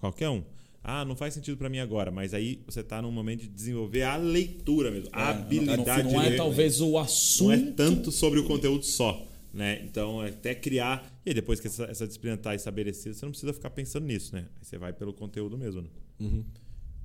[0.00, 0.44] Qualquer um.
[0.84, 4.02] Ah, não faz sentido pra mim agora, mas aí você tá num momento de desenvolver
[4.02, 6.36] a leitura mesmo, a habilidade não, de não é ler.
[6.36, 7.48] talvez o assunto.
[7.48, 9.82] Não é tanto sobre o conteúdo só, né?
[9.84, 13.32] Então, é até criar e aí depois que essa, essa disciplina tá estabelecida, você não
[13.32, 14.46] precisa ficar pensando nisso, né?
[14.56, 15.82] Aí você vai pelo conteúdo mesmo.
[15.82, 15.88] Né?
[16.20, 16.44] Uhum.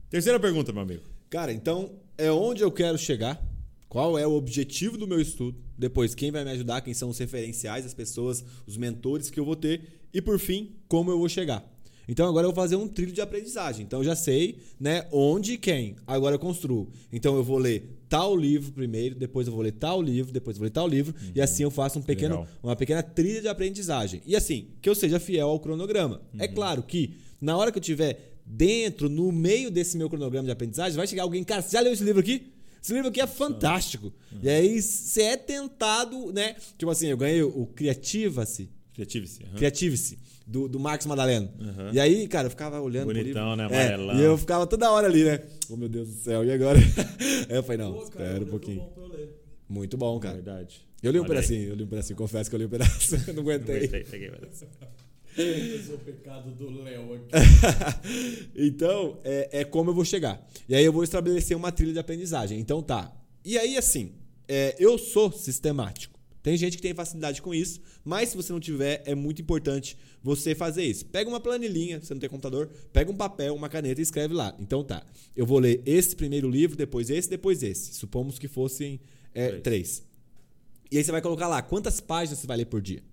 [0.09, 1.03] Terceira pergunta, meu amigo.
[1.29, 3.41] Cara, então é onde eu quero chegar.
[3.89, 5.57] Qual é o objetivo do meu estudo?
[5.77, 6.81] Depois, quem vai me ajudar?
[6.81, 10.01] Quem são os referenciais, as pessoas, os mentores que eu vou ter?
[10.13, 11.65] E por fim, como eu vou chegar?
[12.07, 13.85] Então agora eu vou fazer um trilho de aprendizagem.
[13.85, 15.95] Então eu já sei, né, onde e quem.
[16.05, 16.89] Agora eu construo.
[17.11, 20.59] Então eu vou ler tal livro primeiro, depois eu vou ler tal livro, depois eu
[20.59, 22.47] vou ler tal livro e assim eu faço um pequeno, Legal.
[22.63, 24.21] uma pequena trilha de aprendizagem.
[24.25, 26.21] E assim, que eu seja fiel ao cronograma.
[26.39, 30.51] É claro que na hora que eu tiver dentro, no meio desse meu cronograma de
[30.51, 32.53] aprendizagem, vai chegar alguém, cara, você já leu esse livro aqui?
[32.81, 34.13] Esse livro aqui é fantástico.
[34.41, 36.55] E aí você é tentado, né?
[36.77, 39.43] Tipo assim, eu ganhei o Criativa-se, Criative-se.
[39.43, 39.55] aham.
[39.57, 40.17] Criative-se,
[40.47, 41.49] do, do Marcos Madaleno.
[41.91, 43.67] E aí, cara, eu ficava olhando Bonitão, né?
[43.69, 45.41] É, e eu ficava toda hora ali, né?
[45.69, 46.79] Oh, meu Deus do céu, e agora?
[47.49, 48.79] Aí eu falei, não, Pô, cara, espera um pouquinho.
[48.79, 49.29] bom pra eu ler.
[49.67, 50.35] Muito bom, cara.
[50.35, 50.87] Verdade.
[51.03, 51.35] Eu li um Olha aí.
[51.35, 53.15] pedacinho, eu li um pedacinho, confesso que eu li um pedaço.
[53.27, 53.77] Eu não aguentei.
[53.77, 54.29] Aguentei, peguei
[55.93, 57.29] o pecado do Léo aqui.
[58.55, 60.43] então, é, é como eu vou chegar.
[60.67, 62.59] E aí eu vou estabelecer uma trilha de aprendizagem.
[62.59, 63.15] Então tá.
[63.45, 64.13] E aí, assim,
[64.47, 66.16] é, eu sou sistemático.
[66.47, 69.97] Tem gente que tem facilidade com isso, mas se você não tiver, é muito importante
[70.23, 71.05] você fazer isso.
[71.07, 74.55] Pega uma planilhinha, você não tem computador, pega um papel, uma caneta e escreve lá.
[74.57, 75.05] Então tá,
[75.35, 77.95] eu vou ler esse primeiro livro, depois esse, depois esse.
[77.95, 78.97] Supomos que fossem
[79.33, 79.61] é, Três.
[79.61, 80.03] três.
[80.89, 83.03] E aí você vai colocar lá quantas páginas você vai ler por dia.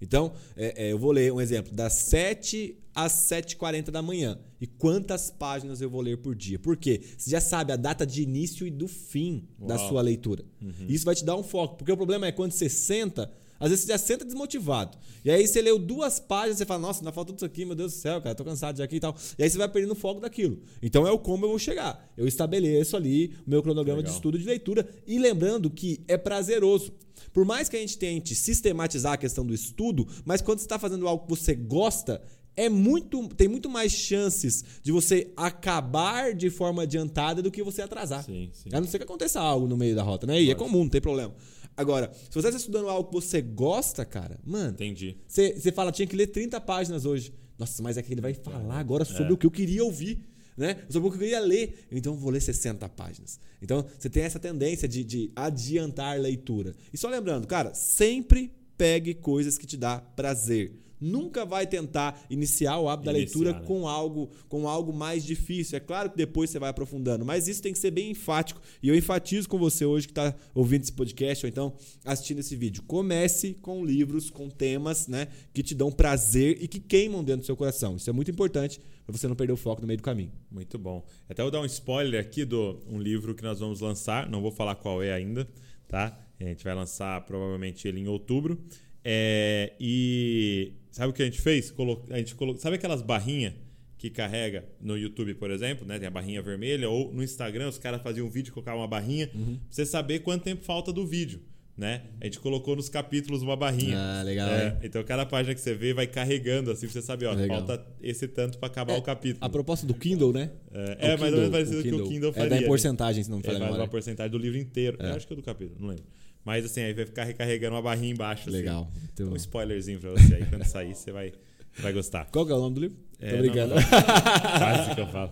[0.00, 4.38] Então, é, é, eu vou ler um exemplo, das 7 às 7h40 da manhã.
[4.60, 6.58] E quantas páginas eu vou ler por dia?
[6.58, 7.00] Por quê?
[7.16, 9.88] Você já sabe a data de início e do fim da Uau.
[9.88, 10.44] sua leitura.
[10.88, 11.76] Isso vai te dar um foco.
[11.76, 14.96] Porque o problema é quando você senta, às vezes você já senta desmotivado.
[15.24, 17.74] E aí você leu duas páginas, você fala, nossa, ainda falta tudo isso aqui, meu
[17.74, 19.16] Deus do céu, cara, tô cansado de aqui e tal.
[19.38, 20.58] E aí você vai perdendo o foco daquilo.
[20.82, 22.10] Então é o como eu vou chegar.
[22.16, 24.12] Eu estabeleço ali o meu cronograma Legal.
[24.12, 24.88] de estudo de leitura.
[25.06, 26.92] E lembrando que é prazeroso.
[27.32, 30.78] Por mais que a gente tente sistematizar a questão do estudo, mas quando você está
[30.78, 32.22] fazendo algo que você gosta,
[32.58, 37.82] é muito, tem muito mais chances de você acabar de forma adiantada do que você
[37.82, 38.24] atrasar.
[38.24, 38.70] Sim, sim.
[38.72, 40.42] A não ser que aconteça algo no meio da rota, né?
[40.42, 41.32] E é comum, não tem problema.
[41.78, 45.16] Agora, se você está estudando algo que você gosta, cara, mano, Entendi.
[45.26, 47.32] você, você fala, tinha que ler 30 páginas hoje.
[47.56, 49.32] Nossa, mas é que ele vai falar agora sobre É.
[49.32, 50.20] o que eu queria ouvir.
[50.56, 50.76] Né?
[50.90, 51.86] Sobre o que eu queria ler.
[51.92, 53.38] Então eu vou ler 60 páginas.
[53.62, 56.74] Então você tem essa tendência de, de adiantar leitura.
[56.92, 60.72] E só lembrando, cara, sempre pegue coisas que te dá prazer.
[61.00, 63.62] Nunca vai tentar iniciar o hábito da leitura né?
[63.66, 65.76] com algo com algo mais difícil.
[65.76, 68.60] É claro que depois você vai aprofundando, mas isso tem que ser bem enfático.
[68.82, 72.56] E eu enfatizo com você hoje que está ouvindo esse podcast ou então assistindo esse
[72.56, 72.82] vídeo.
[72.86, 77.46] Comece com livros, com temas né, que te dão prazer e que queimam dentro do
[77.46, 77.96] seu coração.
[77.96, 80.32] Isso é muito importante para você não perder o foco no meio do caminho.
[80.50, 81.04] Muito bom.
[81.28, 84.28] Até vou dar um spoiler aqui do um livro que nós vamos lançar.
[84.28, 85.48] Não vou falar qual é ainda,
[85.86, 86.18] tá?
[86.40, 88.58] A gente vai lançar provavelmente ele em outubro.
[89.04, 91.70] É, e sabe o que a gente fez?
[91.70, 93.54] Colo- A gente colocou, sabe aquelas barrinhas
[93.96, 95.98] que carrega no YouTube, por exemplo, né?
[95.98, 98.86] Tem a barrinha vermelha ou no Instagram os caras faziam um vídeo e colocavam uma
[98.88, 99.56] barrinha Uhum.
[99.56, 101.40] pra você saber quanto tempo falta do vídeo,
[101.76, 102.02] né?
[102.20, 103.96] A gente colocou nos capítulos uma barrinha.
[103.98, 104.72] Ah, legal, É, hein?
[104.84, 107.58] então cada página que você vê vai carregando assim pra você saber, ó, Legal.
[107.66, 109.44] falta esse tanto pra acabar o capítulo.
[109.44, 110.50] A proposta do Kindle, né?
[110.72, 112.50] É, é, mais ou menos parecido com o que o Kindle É faria.
[112.50, 112.66] da né?
[112.68, 114.96] porcentagem, se não me falha a faz uma porcentagem do livro inteiro.
[115.00, 116.04] Eu acho que é do capítulo, não lembro.
[116.48, 118.48] Mas assim, aí vai ficar recarregando uma barrinha embaixo.
[118.48, 118.90] Legal.
[118.90, 119.22] Assim.
[119.22, 120.46] Muito Um spoilerzinho pra você aí.
[120.46, 121.30] Quando sair, você vai,
[121.78, 122.24] vai gostar.
[122.30, 122.96] Qual que é o nome do livro?
[123.20, 123.74] É, Tô brincando.
[124.58, 125.30] Quase que eu falo.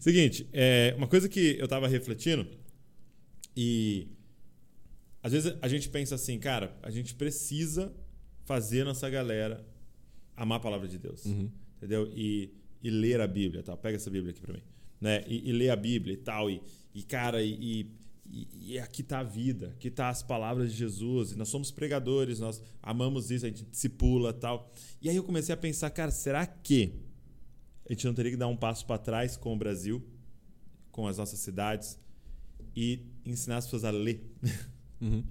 [0.00, 2.46] Seguinte, é, uma coisa que eu tava refletindo
[3.54, 4.08] e
[5.22, 7.92] às vezes a gente pensa assim, cara, a gente precisa
[8.46, 9.66] fazer nossa galera
[10.34, 11.26] amar a palavra de Deus,
[11.76, 12.10] entendeu?
[12.16, 13.76] E, e ler a Bíblia, tal.
[13.76, 14.62] Pega essa Bíblia aqui pra mim,
[14.98, 15.24] né?
[15.26, 16.62] E, e ler a Bíblia e tal e,
[16.94, 17.97] e cara, e,
[18.30, 21.70] e, e aqui tá a vida, aqui tá as palavras de Jesus, e nós somos
[21.70, 24.72] pregadores, nós amamos isso, a gente discipula tal.
[25.00, 26.92] E aí eu comecei a pensar, cara, será que
[27.88, 30.02] a gente não teria que dar um passo para trás com o Brasil,
[30.92, 31.98] com as nossas cidades
[32.76, 34.24] e ensinar as pessoas a ler?
[35.00, 35.22] Uhum.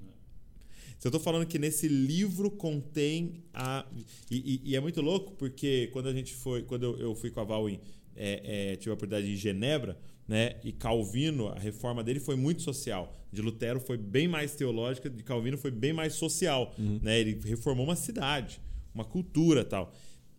[0.98, 3.86] Se eu tô falando que nesse livro contém a.
[4.32, 6.64] E, e- e é muito louco, porque quando a gente foi.
[6.64, 7.78] Quando eu, eu fui com a Val em.
[8.16, 10.56] é, é, tive a oportunidade em Genebra, né?
[10.64, 13.16] E Calvino, a reforma dele foi muito social.
[13.32, 16.74] De Lutero foi bem mais teológica, de Calvino foi bem mais social.
[17.02, 17.20] Né?
[17.20, 18.62] Ele reformou uma cidade,
[18.94, 19.94] uma cultura tal.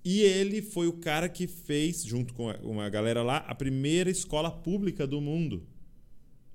[0.05, 4.51] E ele foi o cara que fez, junto com uma galera lá, a primeira escola
[4.51, 5.66] pública do mundo.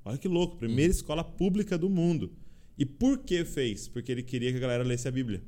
[0.06, 2.32] Olha que louco, primeira escola pública do mundo.
[2.78, 3.88] E por que fez?
[3.88, 5.44] Porque ele queria que a galera lesse a Bíblia.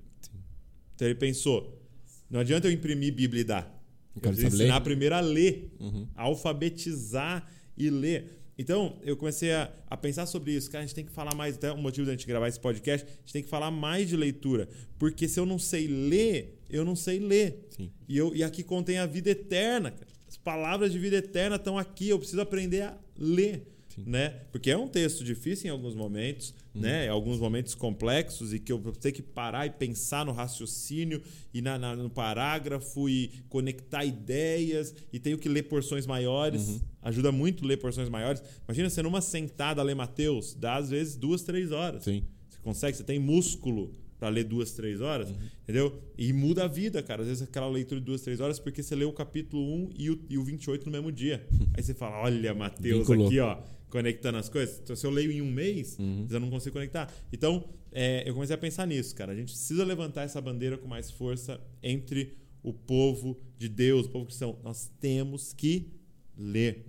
[0.93, 1.81] Então ele pensou:
[2.29, 3.75] não adianta eu imprimir Bíblia e dar.
[4.15, 4.83] Eu preciso ensinar ler?
[4.83, 5.75] primeiro a ler,
[6.15, 7.45] a alfabetizar
[7.77, 8.41] e ler.
[8.57, 10.71] Então, eu comecei a, a pensar sobre isso.
[10.71, 11.55] Cara, a gente tem que falar mais.
[11.55, 14.15] Até o motivo da gente gravar esse podcast, a gente tem que falar mais de
[14.15, 14.69] leitura.
[14.97, 17.67] Porque se eu não sei ler, eu não sei ler.
[17.69, 17.91] Sim.
[18.07, 19.91] E, eu, e aqui contém a vida eterna.
[19.91, 20.07] cara.
[20.27, 22.09] As palavras de vida eterna estão aqui.
[22.09, 23.74] Eu preciso aprender a ler.
[23.97, 24.29] Né?
[24.51, 27.05] Porque é um texto difícil em alguns momentos, né?
[27.05, 31.21] Em alguns momentos complexos e que eu vou ter que parar e pensar no raciocínio
[31.53, 36.81] e na, na- no parágrafo e conectar ideias e tenho que ler porções maiores.
[37.01, 38.41] Ajuda muito ler porções maiores.
[38.67, 42.03] Imagina você numa sentada ler Mateus, dá às vezes duas, três horas.
[42.03, 42.23] Sim.
[42.49, 46.01] Você consegue, você tem músculo para ler duas, três horas, entendeu?
[46.17, 47.21] E muda a vida, cara.
[47.21, 50.09] Às vezes aquela leitura de duas, três horas, porque você leu o capítulo 1 e
[50.09, 51.45] o, e o 28 no mesmo dia.
[51.75, 53.27] Aí você fala, olha, Mateus, Vinculou.
[53.27, 53.57] aqui, ó,
[53.89, 54.79] conectando as coisas.
[54.81, 55.97] Então, se eu leio em um mês,
[56.29, 57.11] eu não consigo conectar.
[57.31, 59.31] Então, é, eu comecei a pensar nisso, cara.
[59.31, 64.09] A gente precisa levantar essa bandeira com mais força entre o povo de Deus, o
[64.09, 64.57] povo cristão.
[64.63, 65.91] Nós temos que
[66.37, 66.85] ler.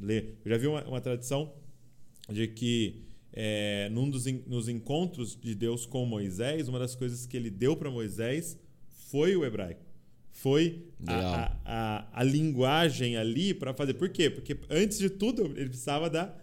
[0.00, 0.38] Ler.
[0.44, 1.52] Eu já vi uma, uma tradição
[2.30, 3.07] de que
[3.40, 7.76] é, num dos nos encontros de Deus com Moisés, uma das coisas que ele deu
[7.76, 8.58] para Moisés
[8.88, 9.80] foi o hebraico.
[10.32, 13.94] Foi a, a, a, a linguagem ali para fazer.
[13.94, 14.28] Por quê?
[14.28, 16.34] Porque antes de tudo ele precisava da,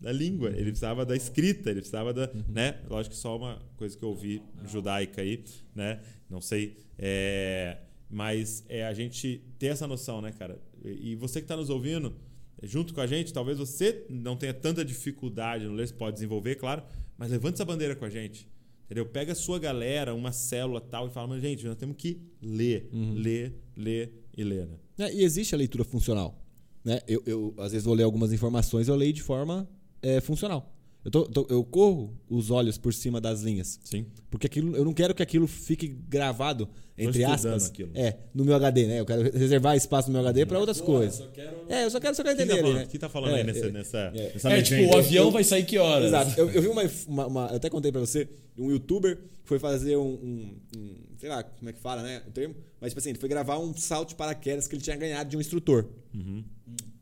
[0.00, 2.30] da língua, ele precisava da escrita, ele precisava da.
[2.48, 2.78] Né?
[2.88, 5.42] Lógico que só uma coisa que eu ouvi judaica aí,
[5.74, 6.00] né?
[6.30, 6.78] Não sei.
[6.96, 7.78] É,
[8.08, 10.62] mas é a gente ter essa noção, né, cara?
[10.84, 12.14] E e você que está nos ouvindo,
[12.62, 16.56] junto com a gente, talvez você não tenha tanta dificuldade no ler, você pode desenvolver,
[16.56, 16.82] claro,
[17.16, 18.48] mas levante essa bandeira com a gente.
[18.84, 19.06] Entendeu?
[19.06, 22.88] Pega a sua galera, uma célula tal, e fala, mas, gente, nós temos que ler,
[22.92, 24.76] ler, ler e ler, né?
[24.98, 26.38] É, e existe a leitura funcional.
[26.84, 27.00] Né?
[27.08, 29.68] Eu, eu, às vezes, vou ler algumas informações eu leio de forma
[30.02, 30.73] é, funcional.
[31.04, 33.78] Eu, tô- tô- eu corro os olhos por cima das linhas.
[33.84, 34.06] Sim.
[34.30, 37.90] Porque aquilo, eu não quero que aquilo fique gravado, entre aspas, aquilo.
[37.94, 39.00] é, no meu HD, né?
[39.00, 41.20] Eu quero reservar espaço no meu HD para outras coisas.
[41.68, 42.86] É, eu só quero, só quero Quem entender tá ali, falando, né?
[42.90, 44.32] quem tá falando É, aí nessa, é, nessa, é.
[44.32, 46.06] nessa É, tipo, o avião vai sair que horas?
[46.06, 46.40] Exato.
[46.40, 48.26] Eu, eu vi uma, uma, uma- Eu até contei pra você,
[48.56, 52.22] um youtuber foi fazer um, um- um- Sei lá como é que fala, né?
[52.26, 52.54] O termo.
[52.80, 55.36] Mas, tipo assim, ele foi gravar um salto de paraquedas que ele tinha ganhado de
[55.36, 55.86] um instrutor.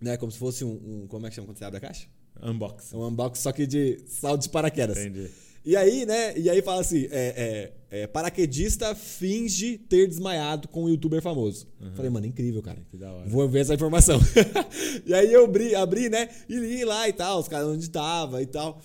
[0.00, 0.16] Né?
[0.16, 2.06] Como se fosse um, um- Como é que chama quando você abre a caixa?
[2.42, 2.94] Unboxing.
[2.94, 4.98] É um unboxing só que de salto de paraquedas.
[4.98, 5.30] Entendi.
[5.64, 6.36] E aí, né?
[6.36, 11.68] E aí fala assim: é, é, é, paraquedista finge ter desmaiado com um youtuber famoso.
[11.94, 12.78] Falei, mano, incrível, cara.
[12.90, 13.28] Que da hora.
[13.28, 14.18] Vou ver essa informação.
[15.06, 16.28] e aí eu abri, abri, né?
[16.48, 18.80] E li lá e tal, os caras onde tava e tal.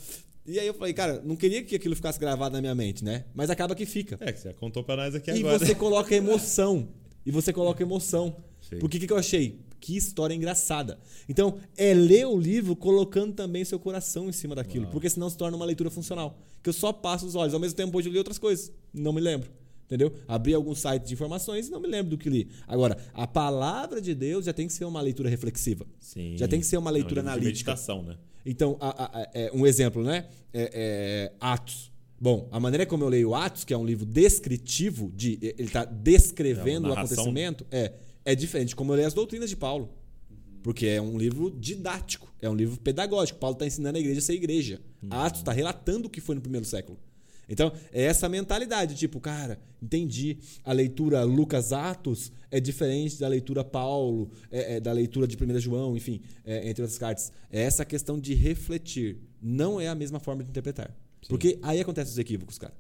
[0.46, 3.26] E aí eu falei, cara, não queria que aquilo ficasse gravado na minha mente, né?
[3.34, 4.18] Mas acaba que fica.
[4.22, 5.60] É, que você contou pra nós aqui e agora.
[5.60, 6.88] você coloca emoção.
[7.26, 8.38] E você coloca emoção.
[8.62, 8.80] Sim.
[8.80, 9.60] Porque o que, que eu achei?
[9.80, 11.00] Que história engraçada.
[11.30, 14.88] Então, é ler o livro colocando também seu coração em cima daquilo.
[14.88, 16.38] Porque senão se torna uma leitura funcional.
[16.64, 17.54] Que eu só passo os olhos.
[17.54, 18.72] Ao mesmo tempo, hoje eu li outras coisas.
[18.94, 19.50] Não me lembro.
[19.86, 20.12] Entendeu?
[20.28, 22.50] Abri algum site de informações e não me lembro do que li.
[22.68, 25.86] Agora, a palavra de Deus já tem que ser uma leitura reflexiva.
[26.00, 26.36] Sim.
[26.38, 27.72] Já tem que ser uma leitura É um livro de analítica.
[27.72, 28.18] meditação, né?
[28.46, 30.26] Então, a- a- a- é, um exemplo, né?
[30.54, 31.90] É, é, Atos.
[32.20, 35.86] Bom, a maneira como eu leio Atos, que é um livro descritivo, de, ele está
[35.86, 37.94] descrevendo É o acontecimento, é,
[38.28, 39.90] é diferente como eu leio as doutrinas de Paulo.
[40.62, 43.40] Porque é um livro didático, é um livro pedagógico.
[43.40, 44.82] Paulo está ensinando a igreja a ser igreja.
[45.02, 45.10] Uhum.
[45.12, 47.00] Atos está relatando o que foi no primeiro século.
[47.48, 50.38] Então, é essa mentalidade, tipo, cara, entendi.
[50.66, 55.96] A leitura Lucas-Atos é diferente da leitura Paulo, é- é da leitura de 1 João,
[55.96, 57.32] enfim, é, entre outras cartas.
[57.50, 59.20] É essa questão de refletir.
[59.42, 60.94] Não é a mesma forma de interpretar.
[61.30, 62.74] Porque aí acontecem os equívocos, cara.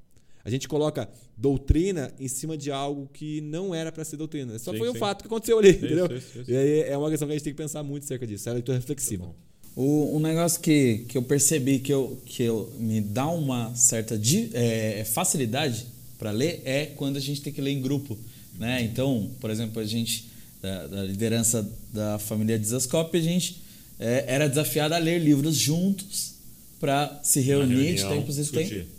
[0.47, 4.57] A gente coloca doutrina em cima de algo que não era para ser doutrina.
[4.57, 4.99] Só Sim, foi um sim.
[4.99, 6.05] fato que aconteceu ali, entendeu?
[6.05, 6.49] isso, isso.
[6.49, 8.47] E aí é uma questão que a gente tem que pensar muito acerca disso.
[8.47, 9.29] É a leitura reflexiva.
[9.75, 14.17] O, um negócio que, que eu percebi que, eu, que eu, me dá uma certa
[14.17, 15.85] di- é, facilidade
[16.17, 18.17] para ler é quando a gente tem que ler em grupo.
[18.57, 18.83] Né?
[18.83, 20.29] Então, por exemplo, a gente,
[20.61, 23.61] da, da liderança da família Desascope, a gente
[23.99, 26.35] é, era desafiado a ler livros juntos
[26.79, 28.69] para se reunir de reunião, tempos em discutir.
[28.85, 28.96] tempos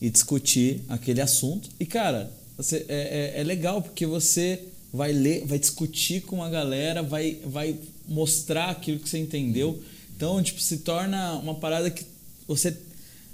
[0.00, 1.68] e discutir aquele assunto.
[1.78, 6.48] E, cara, você, é, é, é legal porque você vai ler, vai discutir com a
[6.48, 7.76] galera, vai, vai
[8.06, 9.82] mostrar aquilo que você entendeu.
[10.16, 12.04] Então, tipo, se torna uma parada que
[12.46, 12.76] você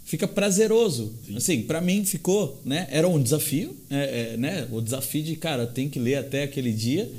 [0.04, 1.12] fica prazeroso.
[1.36, 2.86] Assim, para mim ficou, né?
[2.90, 4.68] Era um desafio, é, é, né?
[4.70, 7.10] O desafio de, cara, tem que ler até aquele dia,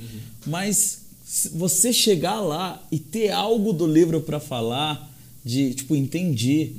[0.45, 5.11] mas se você chegar lá e ter algo do livro para falar,
[5.45, 6.71] de tipo, entendi.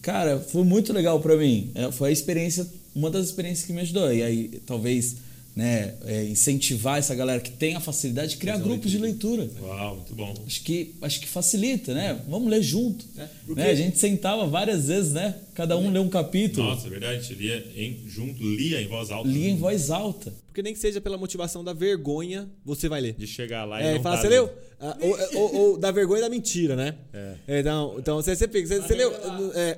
[0.00, 1.70] Cara, foi muito legal para mim.
[1.74, 4.12] É, foi a experiência, uma das experiências que me ajudou.
[4.14, 5.16] E aí, talvez,
[5.54, 9.50] né, é, incentivar essa galera que tem a facilidade de criar grupos de leitura.
[9.60, 10.34] Uau, muito bom.
[10.46, 12.18] Acho que, acho que facilita, né?
[12.28, 13.04] Vamos ler junto.
[13.46, 13.70] porque- Né?
[13.70, 15.34] A gente sentava várias vezes, né?
[15.54, 16.66] Cada um lê um capítulo.
[16.66, 17.16] Nossa, é verdade.
[17.18, 19.28] A gente lia em, junto, lia em voz alta.
[19.28, 20.32] Lia em voz alta.
[20.46, 23.14] Porque nem que seja pela motivação da vergonha, você vai ler.
[23.14, 24.44] De chegar lá e É, não e fala, tá você lendo.
[24.44, 24.50] leu?
[24.84, 26.96] Ah, ou, ou- ou da vergonha da mentira, né?
[27.12, 27.60] É.
[27.60, 29.12] Então, então você, você, fica, você, você leu.
[29.54, 29.74] é,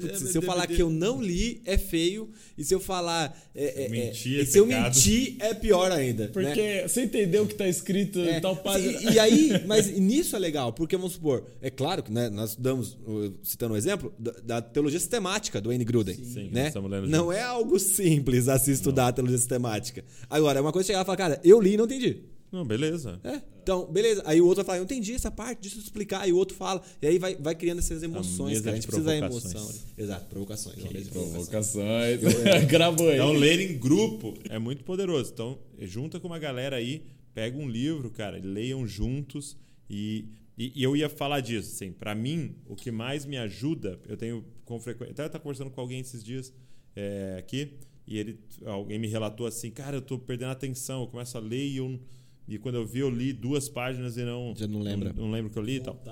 [0.00, 2.30] putz, se eu falar que eu não li, é feio.
[2.56, 3.36] E se eu falar.
[3.54, 6.28] É, é, mentir é, é se eu mentir, é pior ainda.
[6.28, 6.88] Porque né?
[6.88, 8.92] você entendeu o que está escrito É, em tal página.
[9.02, 12.54] E, e aí, mas nisso é legal, porque vamos supor, é claro que né, nós
[12.54, 16.16] uh, citando um exemplo, da, da teologia sistemática do Wayne Gruden.
[16.16, 16.68] Sim, né?
[16.68, 20.04] estamos lendo Não é algo simples a se estudar a teologia sistemática.
[20.28, 22.22] Agora, é uma coisa chegar e falar, cara, eu li e não entendi.
[22.50, 23.18] Não, beleza.
[23.24, 24.22] É, então, beleza.
[24.24, 26.20] Aí o outro vai falar, eu entendi essa parte, deixa eu explicar.
[26.20, 26.80] Aí o outro fala.
[27.02, 28.72] E aí vai, vai criando essas emoções, cara.
[28.72, 29.72] A gente precisa da emoção.
[29.98, 30.76] Exato, provocações.
[30.76, 32.20] de provocações.
[32.20, 32.64] Provocações.
[32.70, 33.16] Gravou aí.
[33.16, 35.32] Então, ler em grupo é muito poderoso.
[35.32, 37.02] Então, junta com uma galera aí,
[37.34, 39.56] pega um livro, cara, e leiam juntos.
[39.90, 43.98] E, e, e eu ia falar disso, assim, pra mim, o que mais me ajuda,
[44.08, 45.12] eu tenho com frequência.
[45.12, 46.52] Até eu tava conversando com alguém esses dias
[46.96, 47.74] é, aqui,
[48.06, 51.40] e ele, alguém me relatou assim, cara, eu tô perdendo a atenção, eu começo a
[51.40, 51.98] ler e eu.
[52.46, 54.54] E quando eu vi, eu li duas páginas e não.
[54.54, 55.12] Já não lembra.
[55.14, 56.02] Não, não lembro o que eu li e tal.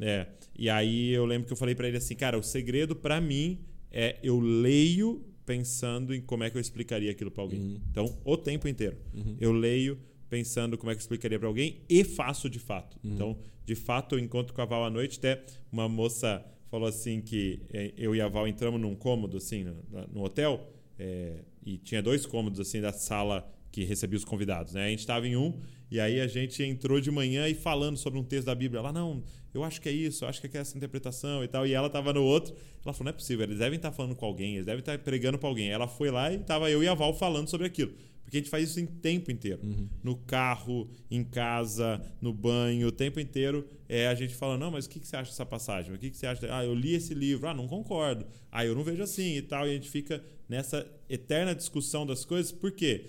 [0.00, 0.26] É.
[0.58, 3.60] E aí eu lembro que eu falei pra ele assim, cara, o segredo pra mim
[3.90, 7.60] é eu leio pensando em como é que eu explicaria aquilo pra alguém.
[7.60, 7.80] Uhum.
[7.88, 8.96] Então, o tempo inteiro.
[9.40, 9.98] Eu leio
[10.28, 12.98] pensando como é que eu explicaria pra alguém e faço de fato.
[13.04, 13.14] Uhum.
[13.14, 17.20] Então, de fato, eu encontro com a Val à noite, até uma moça falou assim
[17.20, 19.76] que eh, eu e a Val entramos num cômodo assim no,
[20.12, 24.86] no hotel é, e tinha dois cômodos assim da sala que recebia os convidados, né?
[24.86, 25.60] A gente estava em um
[25.90, 28.80] e aí a gente entrou de manhã e falando sobre um texto da Bíblia.
[28.80, 31.66] Ela, não, eu acho que é isso, eu acho que é essa interpretação e tal.
[31.66, 32.54] E ela estava no outro.
[32.84, 35.38] Ela falou, não é possível, eles devem estar falando com alguém, eles devem estar pregando
[35.38, 35.68] para alguém.
[35.68, 37.92] Ela foi lá e estava eu e a Val falando sobre aquilo.
[38.26, 39.60] Porque a gente faz isso em tempo inteiro.
[40.02, 44.84] No carro, em casa, no banho, o tempo inteiro é a gente fala, não, mas
[44.84, 45.94] o que, que você acha dessa passagem?
[45.94, 46.48] O que, que você acha?
[46.50, 47.48] Ah, eu li esse livro.
[47.48, 48.26] Ah, não concordo.
[48.50, 49.64] Ah, eu não vejo assim e tal.
[49.64, 52.50] E a gente fica nessa eterna discussão das coisas.
[52.50, 53.06] Por quê?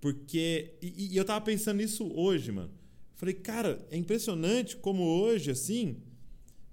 [0.00, 0.74] Porque.
[0.82, 2.72] E, e eu tava pensando nisso hoje, mano.
[3.14, 5.98] Falei, cara, é impressionante como hoje, assim.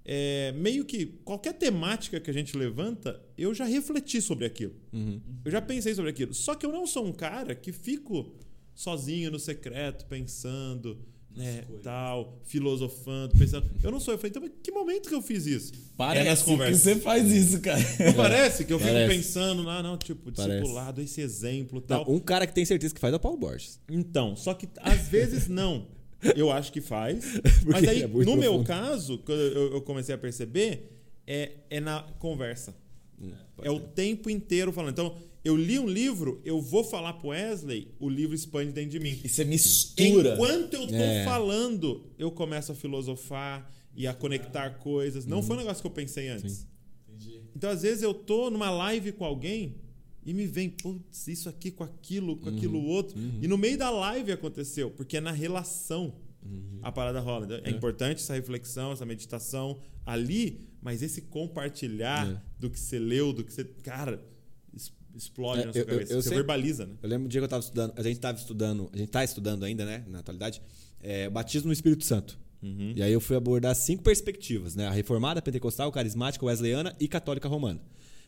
[0.04, 4.74] É, meio que qualquer temática que a gente levanta, eu já refleti sobre aquilo.
[4.92, 5.20] Uhum.
[5.44, 6.34] Eu já pensei sobre aquilo.
[6.34, 8.32] Só que eu não sou um cara que fico
[8.74, 10.98] sozinho no secreto, pensando,
[11.36, 13.70] né, tal, filosofando, pensando.
[13.82, 14.14] Eu não sou.
[14.14, 15.72] Eu falei, então, mas que momento que eu fiz isso?
[15.96, 16.82] Parece é nas que conversas.
[16.82, 17.78] você faz isso, cara.
[18.04, 19.14] Não parece que eu fico Parece.
[19.16, 22.10] pensando, ah, não, tipo, discipulado, esse exemplo Não, tal.
[22.12, 23.78] um cara que tem certeza que faz é o Paulo Borges.
[23.88, 25.86] Então, só que às vezes não.
[26.36, 27.24] Eu acho que faz.
[27.66, 28.64] Mas aí, é no meu profundo.
[28.66, 30.90] caso, quando eu, eu comecei a perceber,
[31.26, 32.74] é, é na conversa.
[33.62, 34.92] É o tempo inteiro falando.
[34.92, 39.00] Então, eu li um livro, eu vou falar pro Wesley, o livro expande dentro de
[39.00, 39.18] mim.
[39.22, 40.34] E você mistura.
[40.34, 41.24] Enquanto eu tô É.
[41.24, 45.26] falando, eu começo a filosofar e a conectar coisas.
[45.26, 46.66] Não foi um negócio que eu pensei antes.
[47.54, 49.76] Então, às vezes, eu tô numa live com alguém
[50.30, 53.18] e me vem, putz, isso aqui com aquilo, com aquilo outro.
[53.42, 56.14] E no meio da live aconteceu, porque é na relação
[56.82, 57.44] a parada rola.
[57.46, 57.70] Então, É.
[57.70, 63.52] importante essa reflexão, essa meditação ali, mas esse compartilhar do que você leu, do que
[63.52, 63.64] você.
[63.64, 64.22] Cara,
[65.14, 66.12] explode É, na sua eu- eu- cabeça.
[66.12, 66.94] eu você sei- verbaliza, né?
[67.02, 69.24] Eu lembro um dia que eu tava estudando, a gente tava estudando, a gente tá
[69.24, 70.62] estudando ainda, né, na atualidade,
[71.02, 72.38] é, o batismo no Espírito Santo.
[72.62, 72.92] Uhum.
[72.94, 74.86] E aí eu fui abordar cinco perspectivas, né?
[74.86, 77.80] A reformada, pentecostal, carismática, wesleyana e católica romana.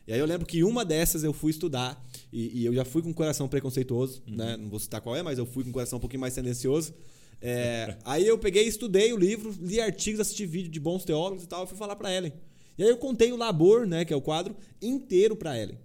[0.07, 3.01] E aí eu lembro que uma dessas eu fui estudar e, e eu já fui
[3.01, 4.57] com um coração preconceituoso, né?
[4.57, 6.93] Não vou citar qual é, mas eu fui com um coração um pouquinho mais tendencioso.
[7.41, 11.47] É, aí eu peguei, estudei o livro, li artigos, assisti vídeo de bons teólogos e
[11.47, 12.33] tal, eu fui falar pra Ellen.
[12.77, 15.77] E aí eu contei o labor, né, que é o quadro, inteiro pra Ellen.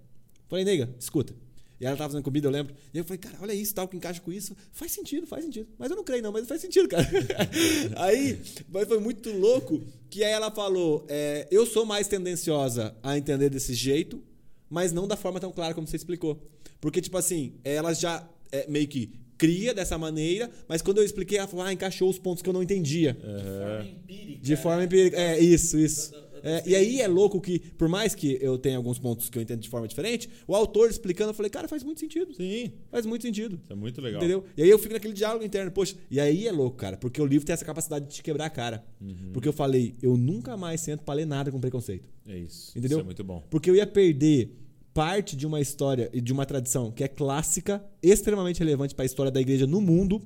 [0.48, 1.34] Falei, nega, escuta.
[1.80, 2.74] E ela tava fazendo comida, eu lembro.
[2.92, 4.56] E eu falei, cara, olha isso, tal, que encaixa com isso.
[4.72, 5.68] Faz sentido, faz sentido.
[5.78, 7.08] Mas eu não creio, não, mas faz sentido, cara.
[7.96, 13.16] aí, mas foi muito louco que aí ela falou: é, eu sou mais tendenciosa a
[13.16, 14.22] entender desse jeito,
[14.68, 16.42] mas não da forma tão clara como você explicou.
[16.80, 21.38] Porque, tipo assim, ela já é, meio que cria dessa maneira, mas quando eu expliquei,
[21.38, 23.16] ela falou, ah, encaixou os pontos que eu não entendia.
[23.16, 24.40] forma empírica.
[24.42, 25.16] De forma empírica.
[25.16, 26.12] É, isso, isso.
[26.42, 29.42] É, e aí é louco que, por mais que eu tenha alguns pontos que eu
[29.42, 32.34] entendo de forma diferente, o autor explicando, eu falei, cara, faz muito sentido.
[32.34, 33.58] Sim, Faz muito sentido.
[33.62, 34.20] isso é muito legal.
[34.20, 34.44] Entendeu?
[34.56, 37.26] E aí eu fico naquele diálogo interno, poxa, e aí é louco, cara, porque o
[37.26, 38.84] livro tem essa capacidade de te quebrar a cara.
[39.00, 39.30] Uhum.
[39.32, 42.08] Porque eu falei, eu nunca mais sento pra ler nada com preconceito.
[42.26, 42.70] É isso.
[42.76, 42.98] Entendeu?
[42.98, 43.42] Isso é muito bom.
[43.50, 44.56] Porque eu ia perder
[44.92, 49.30] parte de uma história e de uma tradição que é clássica, extremamente relevante pra história
[49.30, 50.20] da igreja no mundo,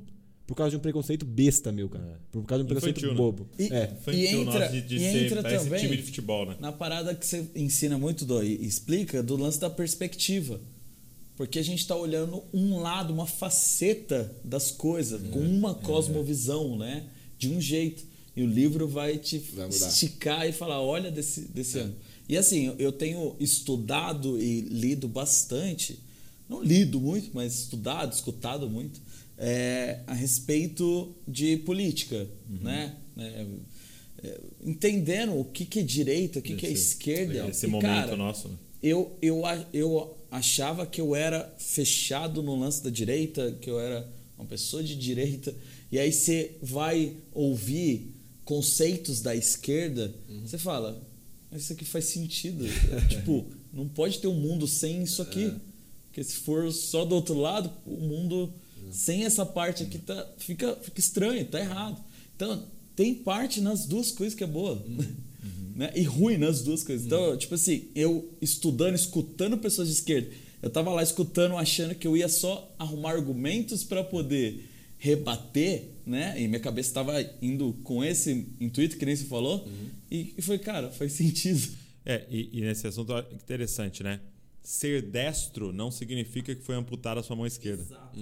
[0.47, 2.21] por causa de um preconceito besta, meu, cara.
[2.31, 3.17] Por causa de um preconceito Infantil, né?
[3.17, 3.49] bobo.
[3.59, 3.97] E, É.
[3.99, 6.57] Infantil e entra, nosso de, de e ser, entra também time de futebol, né?
[6.61, 10.61] na parada que você ensina muito, Dó, e explica do lance da perspectiva.
[11.37, 17.07] Porque a gente está olhando um lado, uma faceta das coisas, com uma cosmovisão, né?
[17.39, 18.05] De um jeito.
[18.37, 21.95] E o livro vai te Vai esticar e falar, olha desse, desse ano.
[22.29, 25.99] E assim, eu tenho estudado e lido bastante,
[26.49, 29.01] não lido muito, mas estudado, escutado muito,
[29.39, 32.97] é, a respeito de política, né?
[33.17, 33.47] É,
[34.25, 37.49] é, entendendo o que, que é direita, o que, que é esquerda.
[37.49, 38.49] Esse E, momento cara, nosso.
[38.49, 38.55] né?
[38.83, 44.09] eu, eu, eu achava que eu era fechado no lance da direita, que eu era
[44.39, 45.55] uma pessoa de direita,
[45.91, 48.13] e aí você vai ouvir
[48.45, 50.13] conceitos da esquerda,
[50.45, 51.01] você fala,
[51.51, 52.65] "Mas isso aqui faz sentido.
[53.09, 55.53] tipo, não pode ter um mundo sem isso aqui.
[56.09, 58.53] Porque se for só do outro lado, o mundo
[58.93, 62.03] sem essa parte aqui tá, fica, fica estranho, tá errado.
[62.37, 64.85] Então, tem parte nas duas coisas que é boa.
[65.75, 65.91] né?
[65.95, 67.07] E ruim nas duas coisas.
[67.07, 70.31] Então, tipo assim, eu estudando, escutando pessoas de esquerda,
[70.61, 74.69] eu tava lá escutando, achando que eu ia só arrumar argumentos para poder
[74.99, 76.41] rebater, né?
[76.41, 79.67] E minha cabeça estava indo com esse intuito, que nem você falou.
[80.11, 81.77] E, e foi, cara, faz sentido.
[82.05, 84.21] É, e, e nesse assunto é interessante, né?
[84.63, 87.83] Ser destro não significa que foi amputada a sua mão esquerda.
[87.83, 88.19] Exato.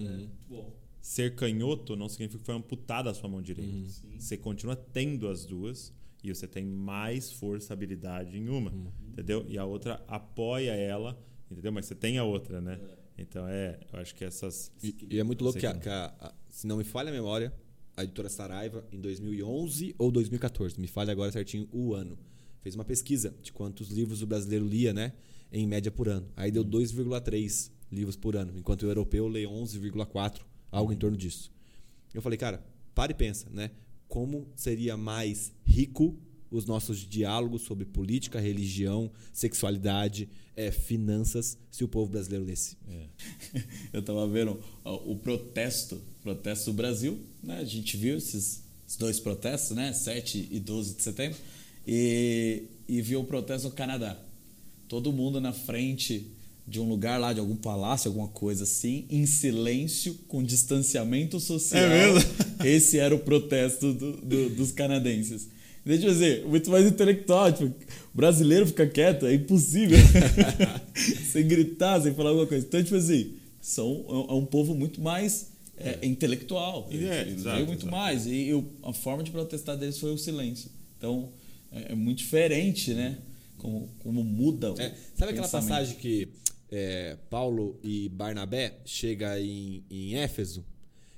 [0.49, 3.73] Bom, Ser canhoto não significa que foi amputada a sua mão direita.
[3.73, 4.19] Uhum.
[4.19, 8.93] Você continua tendo as duas E você tem mais força, habilidade em uma, uhum.
[9.09, 9.45] entendeu?
[9.49, 11.19] E a outra apoia ela,
[11.51, 11.73] entendeu?
[11.73, 12.79] Mas você tem a outra, né?
[12.83, 13.23] É.
[13.23, 14.71] Então é, eu acho que essas.
[14.83, 17.13] E, e é muito louco que, a, que a, a, se não me falha a
[17.13, 17.53] memória,
[17.97, 22.19] a editora Saraiva, em 2011 ou 2014, me falha agora certinho o ano,
[22.61, 25.13] fez uma pesquisa de quantos livros o brasileiro lia, né?
[25.53, 26.29] Em média por ano.
[26.37, 30.41] Aí deu 2,3 livros por ano, enquanto o europeu lê 11,4,
[30.71, 31.51] algo em torno disso.
[32.15, 33.71] Eu falei, cara, para e pensa, né?
[34.09, 36.17] Como seria mais rico
[36.51, 42.77] os nossos diálogos sobre política, religião, sexualidade, é, finanças, se o povo brasileiro lesse.
[42.89, 43.07] É.
[43.93, 47.59] Eu estava vendo o protesto, protesto do Brasil, né?
[47.59, 49.93] A gente viu esses, esses, dois protestos, né?
[49.93, 51.39] 7 e 12 de setembro,
[51.87, 54.21] e, e viu o protesto no Canadá.
[54.91, 56.27] Todo mundo na frente
[56.67, 61.85] de um lugar lá, de algum palácio, alguma coisa assim, em silêncio, com distanciamento social.
[61.85, 62.29] É mesmo?
[62.67, 65.49] Esse era o protesto do, do, dos canadenses.
[65.87, 67.53] Deixa eu dizer, muito mais intelectual.
[67.53, 67.73] Tipo,
[68.13, 69.97] brasileiro fica quieto, é impossível.
[71.31, 72.67] sem gritar, sem falar alguma coisa.
[72.67, 76.07] Então, tipo assim, são, é um povo muito mais é, é.
[76.07, 76.89] intelectual.
[76.91, 77.87] É, exato, muito exato.
[77.87, 78.27] mais.
[78.27, 80.69] E eu, a forma de protestar deles foi o silêncio.
[80.99, 81.29] Então,
[81.71, 83.19] é, é muito diferente, né?
[83.61, 86.29] Como, como muda é, Sabe aquela passagem que
[86.71, 90.65] é, Paulo e Barnabé chega em, em Éfeso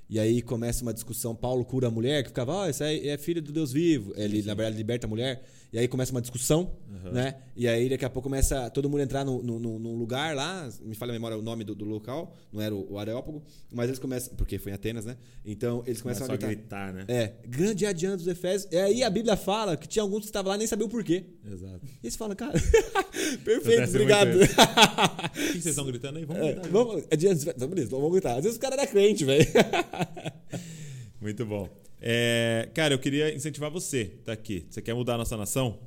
[0.09, 1.35] e aí começa uma discussão.
[1.35, 4.13] Paulo cura a mulher que ficava, ó, oh, isso é, é filho do Deus vivo.
[4.15, 5.43] Ele, na verdade, liberta a mulher.
[5.73, 7.11] E aí começa uma discussão, uhum.
[7.11, 7.35] né?
[7.55, 11.11] E aí daqui a pouco começa todo mundo entrar num, num, lugar lá, me fala
[11.11, 14.35] a memória o nome do, do local, não era o, o, Areópago, mas eles começam,
[14.35, 15.17] porque foi em Atenas, né?
[15.43, 16.91] Então eles começam Começa a gritar.
[16.91, 16.93] gritar.
[16.93, 17.05] né?
[17.07, 18.71] É, grande adiante dos Efésios.
[18.71, 20.91] E aí a Bíblia fala que tinha alguns que estavam lá e nem sabiam o
[20.91, 21.25] porquê.
[21.43, 21.81] Exato.
[21.83, 22.53] E eles falam, cara,
[23.43, 24.35] perfeito, obrigado.
[24.37, 26.25] o que vocês estão gritando aí?
[26.25, 26.69] Vamos é, gritar.
[26.69, 27.45] Vamos, adiante,
[27.89, 28.37] vamos gritar.
[28.37, 29.47] Às vezes o cara era crente, velho.
[31.19, 31.67] Muito bom.
[32.05, 34.65] É, cara, eu queria incentivar você, tá aqui.
[34.69, 35.79] Você quer mudar a nossa nação?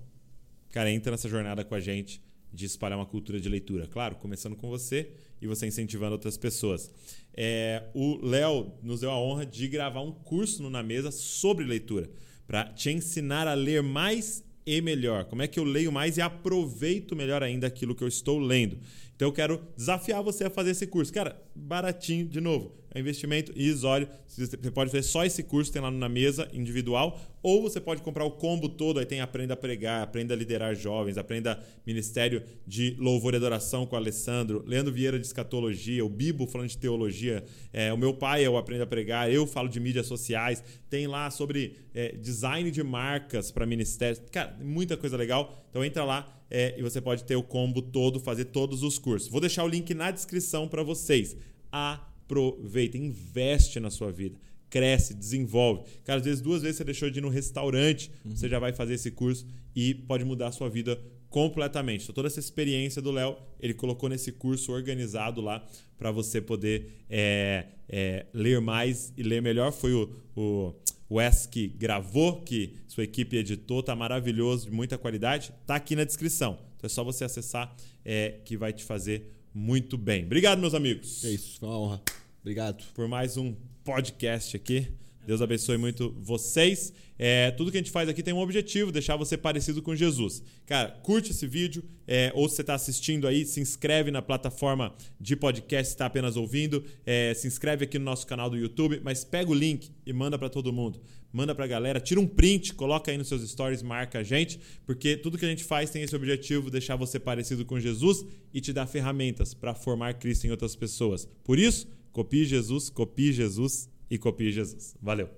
[0.71, 3.87] Cara, entra nessa jornada com a gente de espalhar uma cultura de leitura.
[3.87, 5.11] Claro, começando com você
[5.43, 6.91] e você incentivando outras pessoas.
[7.35, 11.67] É, o Léo nos deu a honra de gravar um curso no Na Mesa sobre
[11.67, 12.09] leitura,
[12.47, 15.27] para te ensinar a ler mais e melhor.
[15.27, 18.79] Como é que eu leio mais e aproveito melhor ainda aquilo que eu estou lendo.
[19.15, 21.13] Então eu quero desafiar você a fazer esse curso.
[21.13, 24.09] Cara, baratinho, de novo é investimento irrisório.
[24.27, 28.25] Você pode fazer só esse curso, tem lá na mesa individual, ou você pode comprar
[28.25, 32.97] o combo todo, aí tem Aprenda a Pregar, Aprenda a Liderar Jovens, Aprenda Ministério de
[32.99, 37.45] Louvor e Adoração com o Alessandro, Leandro Vieira de Escatologia, o Bibo falando de teologia,
[37.73, 41.07] é, o meu pai é o Aprenda a Pregar, eu falo de mídias sociais, tem
[41.07, 45.55] lá sobre é, design de marcas para ministérios, cara, muita coisa legal.
[45.71, 49.29] Então entra lá é, e você pode ter o combo todo, fazer todos os cursos.
[49.29, 51.37] Vou deixar o link na descrição para vocês.
[51.71, 54.37] A aproveita, investe na sua vida.
[54.69, 55.85] Cresce, desenvolve.
[56.05, 58.37] Cara, às vezes duas vezes você deixou de ir no restaurante, uhum.
[58.37, 62.03] você já vai fazer esse curso e pode mudar a sua vida completamente.
[62.03, 65.65] Então, toda essa experiência do Léo, ele colocou nesse curso organizado lá
[65.97, 69.73] para você poder é, é, ler mais e ler melhor.
[69.73, 70.75] Foi o, o
[71.11, 75.53] Wes que gravou, que sua equipe editou, tá maravilhoso, de muita qualidade.
[75.65, 76.59] Tá aqui na descrição.
[76.77, 77.75] Então é só você acessar
[78.05, 80.27] é, que vai te fazer muito bem.
[80.27, 81.25] Obrigado, meus amigos.
[81.25, 82.03] É isso, foi uma honra.
[82.43, 82.85] Obrigado.
[82.93, 84.93] Por mais um podcast aqui.
[85.27, 86.93] Deus abençoe muito vocês.
[87.19, 90.41] É, tudo que a gente faz aqui tem um objetivo, deixar você parecido com Jesus.
[90.65, 94.95] Cara, curte esse vídeo, é, ou se você está assistindo aí, se inscreve na plataforma
[95.21, 96.85] de podcast, está apenas ouvindo.
[97.05, 100.39] É, se inscreve aqui no nosso canal do YouTube, mas pega o link e manda
[100.39, 101.01] para todo mundo.
[101.33, 104.61] Manda para a galera, tira um print, coloca aí nos seus stories, marca a gente,
[104.87, 108.25] porque tudo que a gente faz tem esse objetivo, deixar você parecido com Jesus
[108.55, 111.29] e te dar ferramentas para formar Cristo em outras pessoas.
[111.43, 114.97] Por isso, copie Jesus, copie Jesus e copie Jesus.
[115.03, 115.29] Valeu!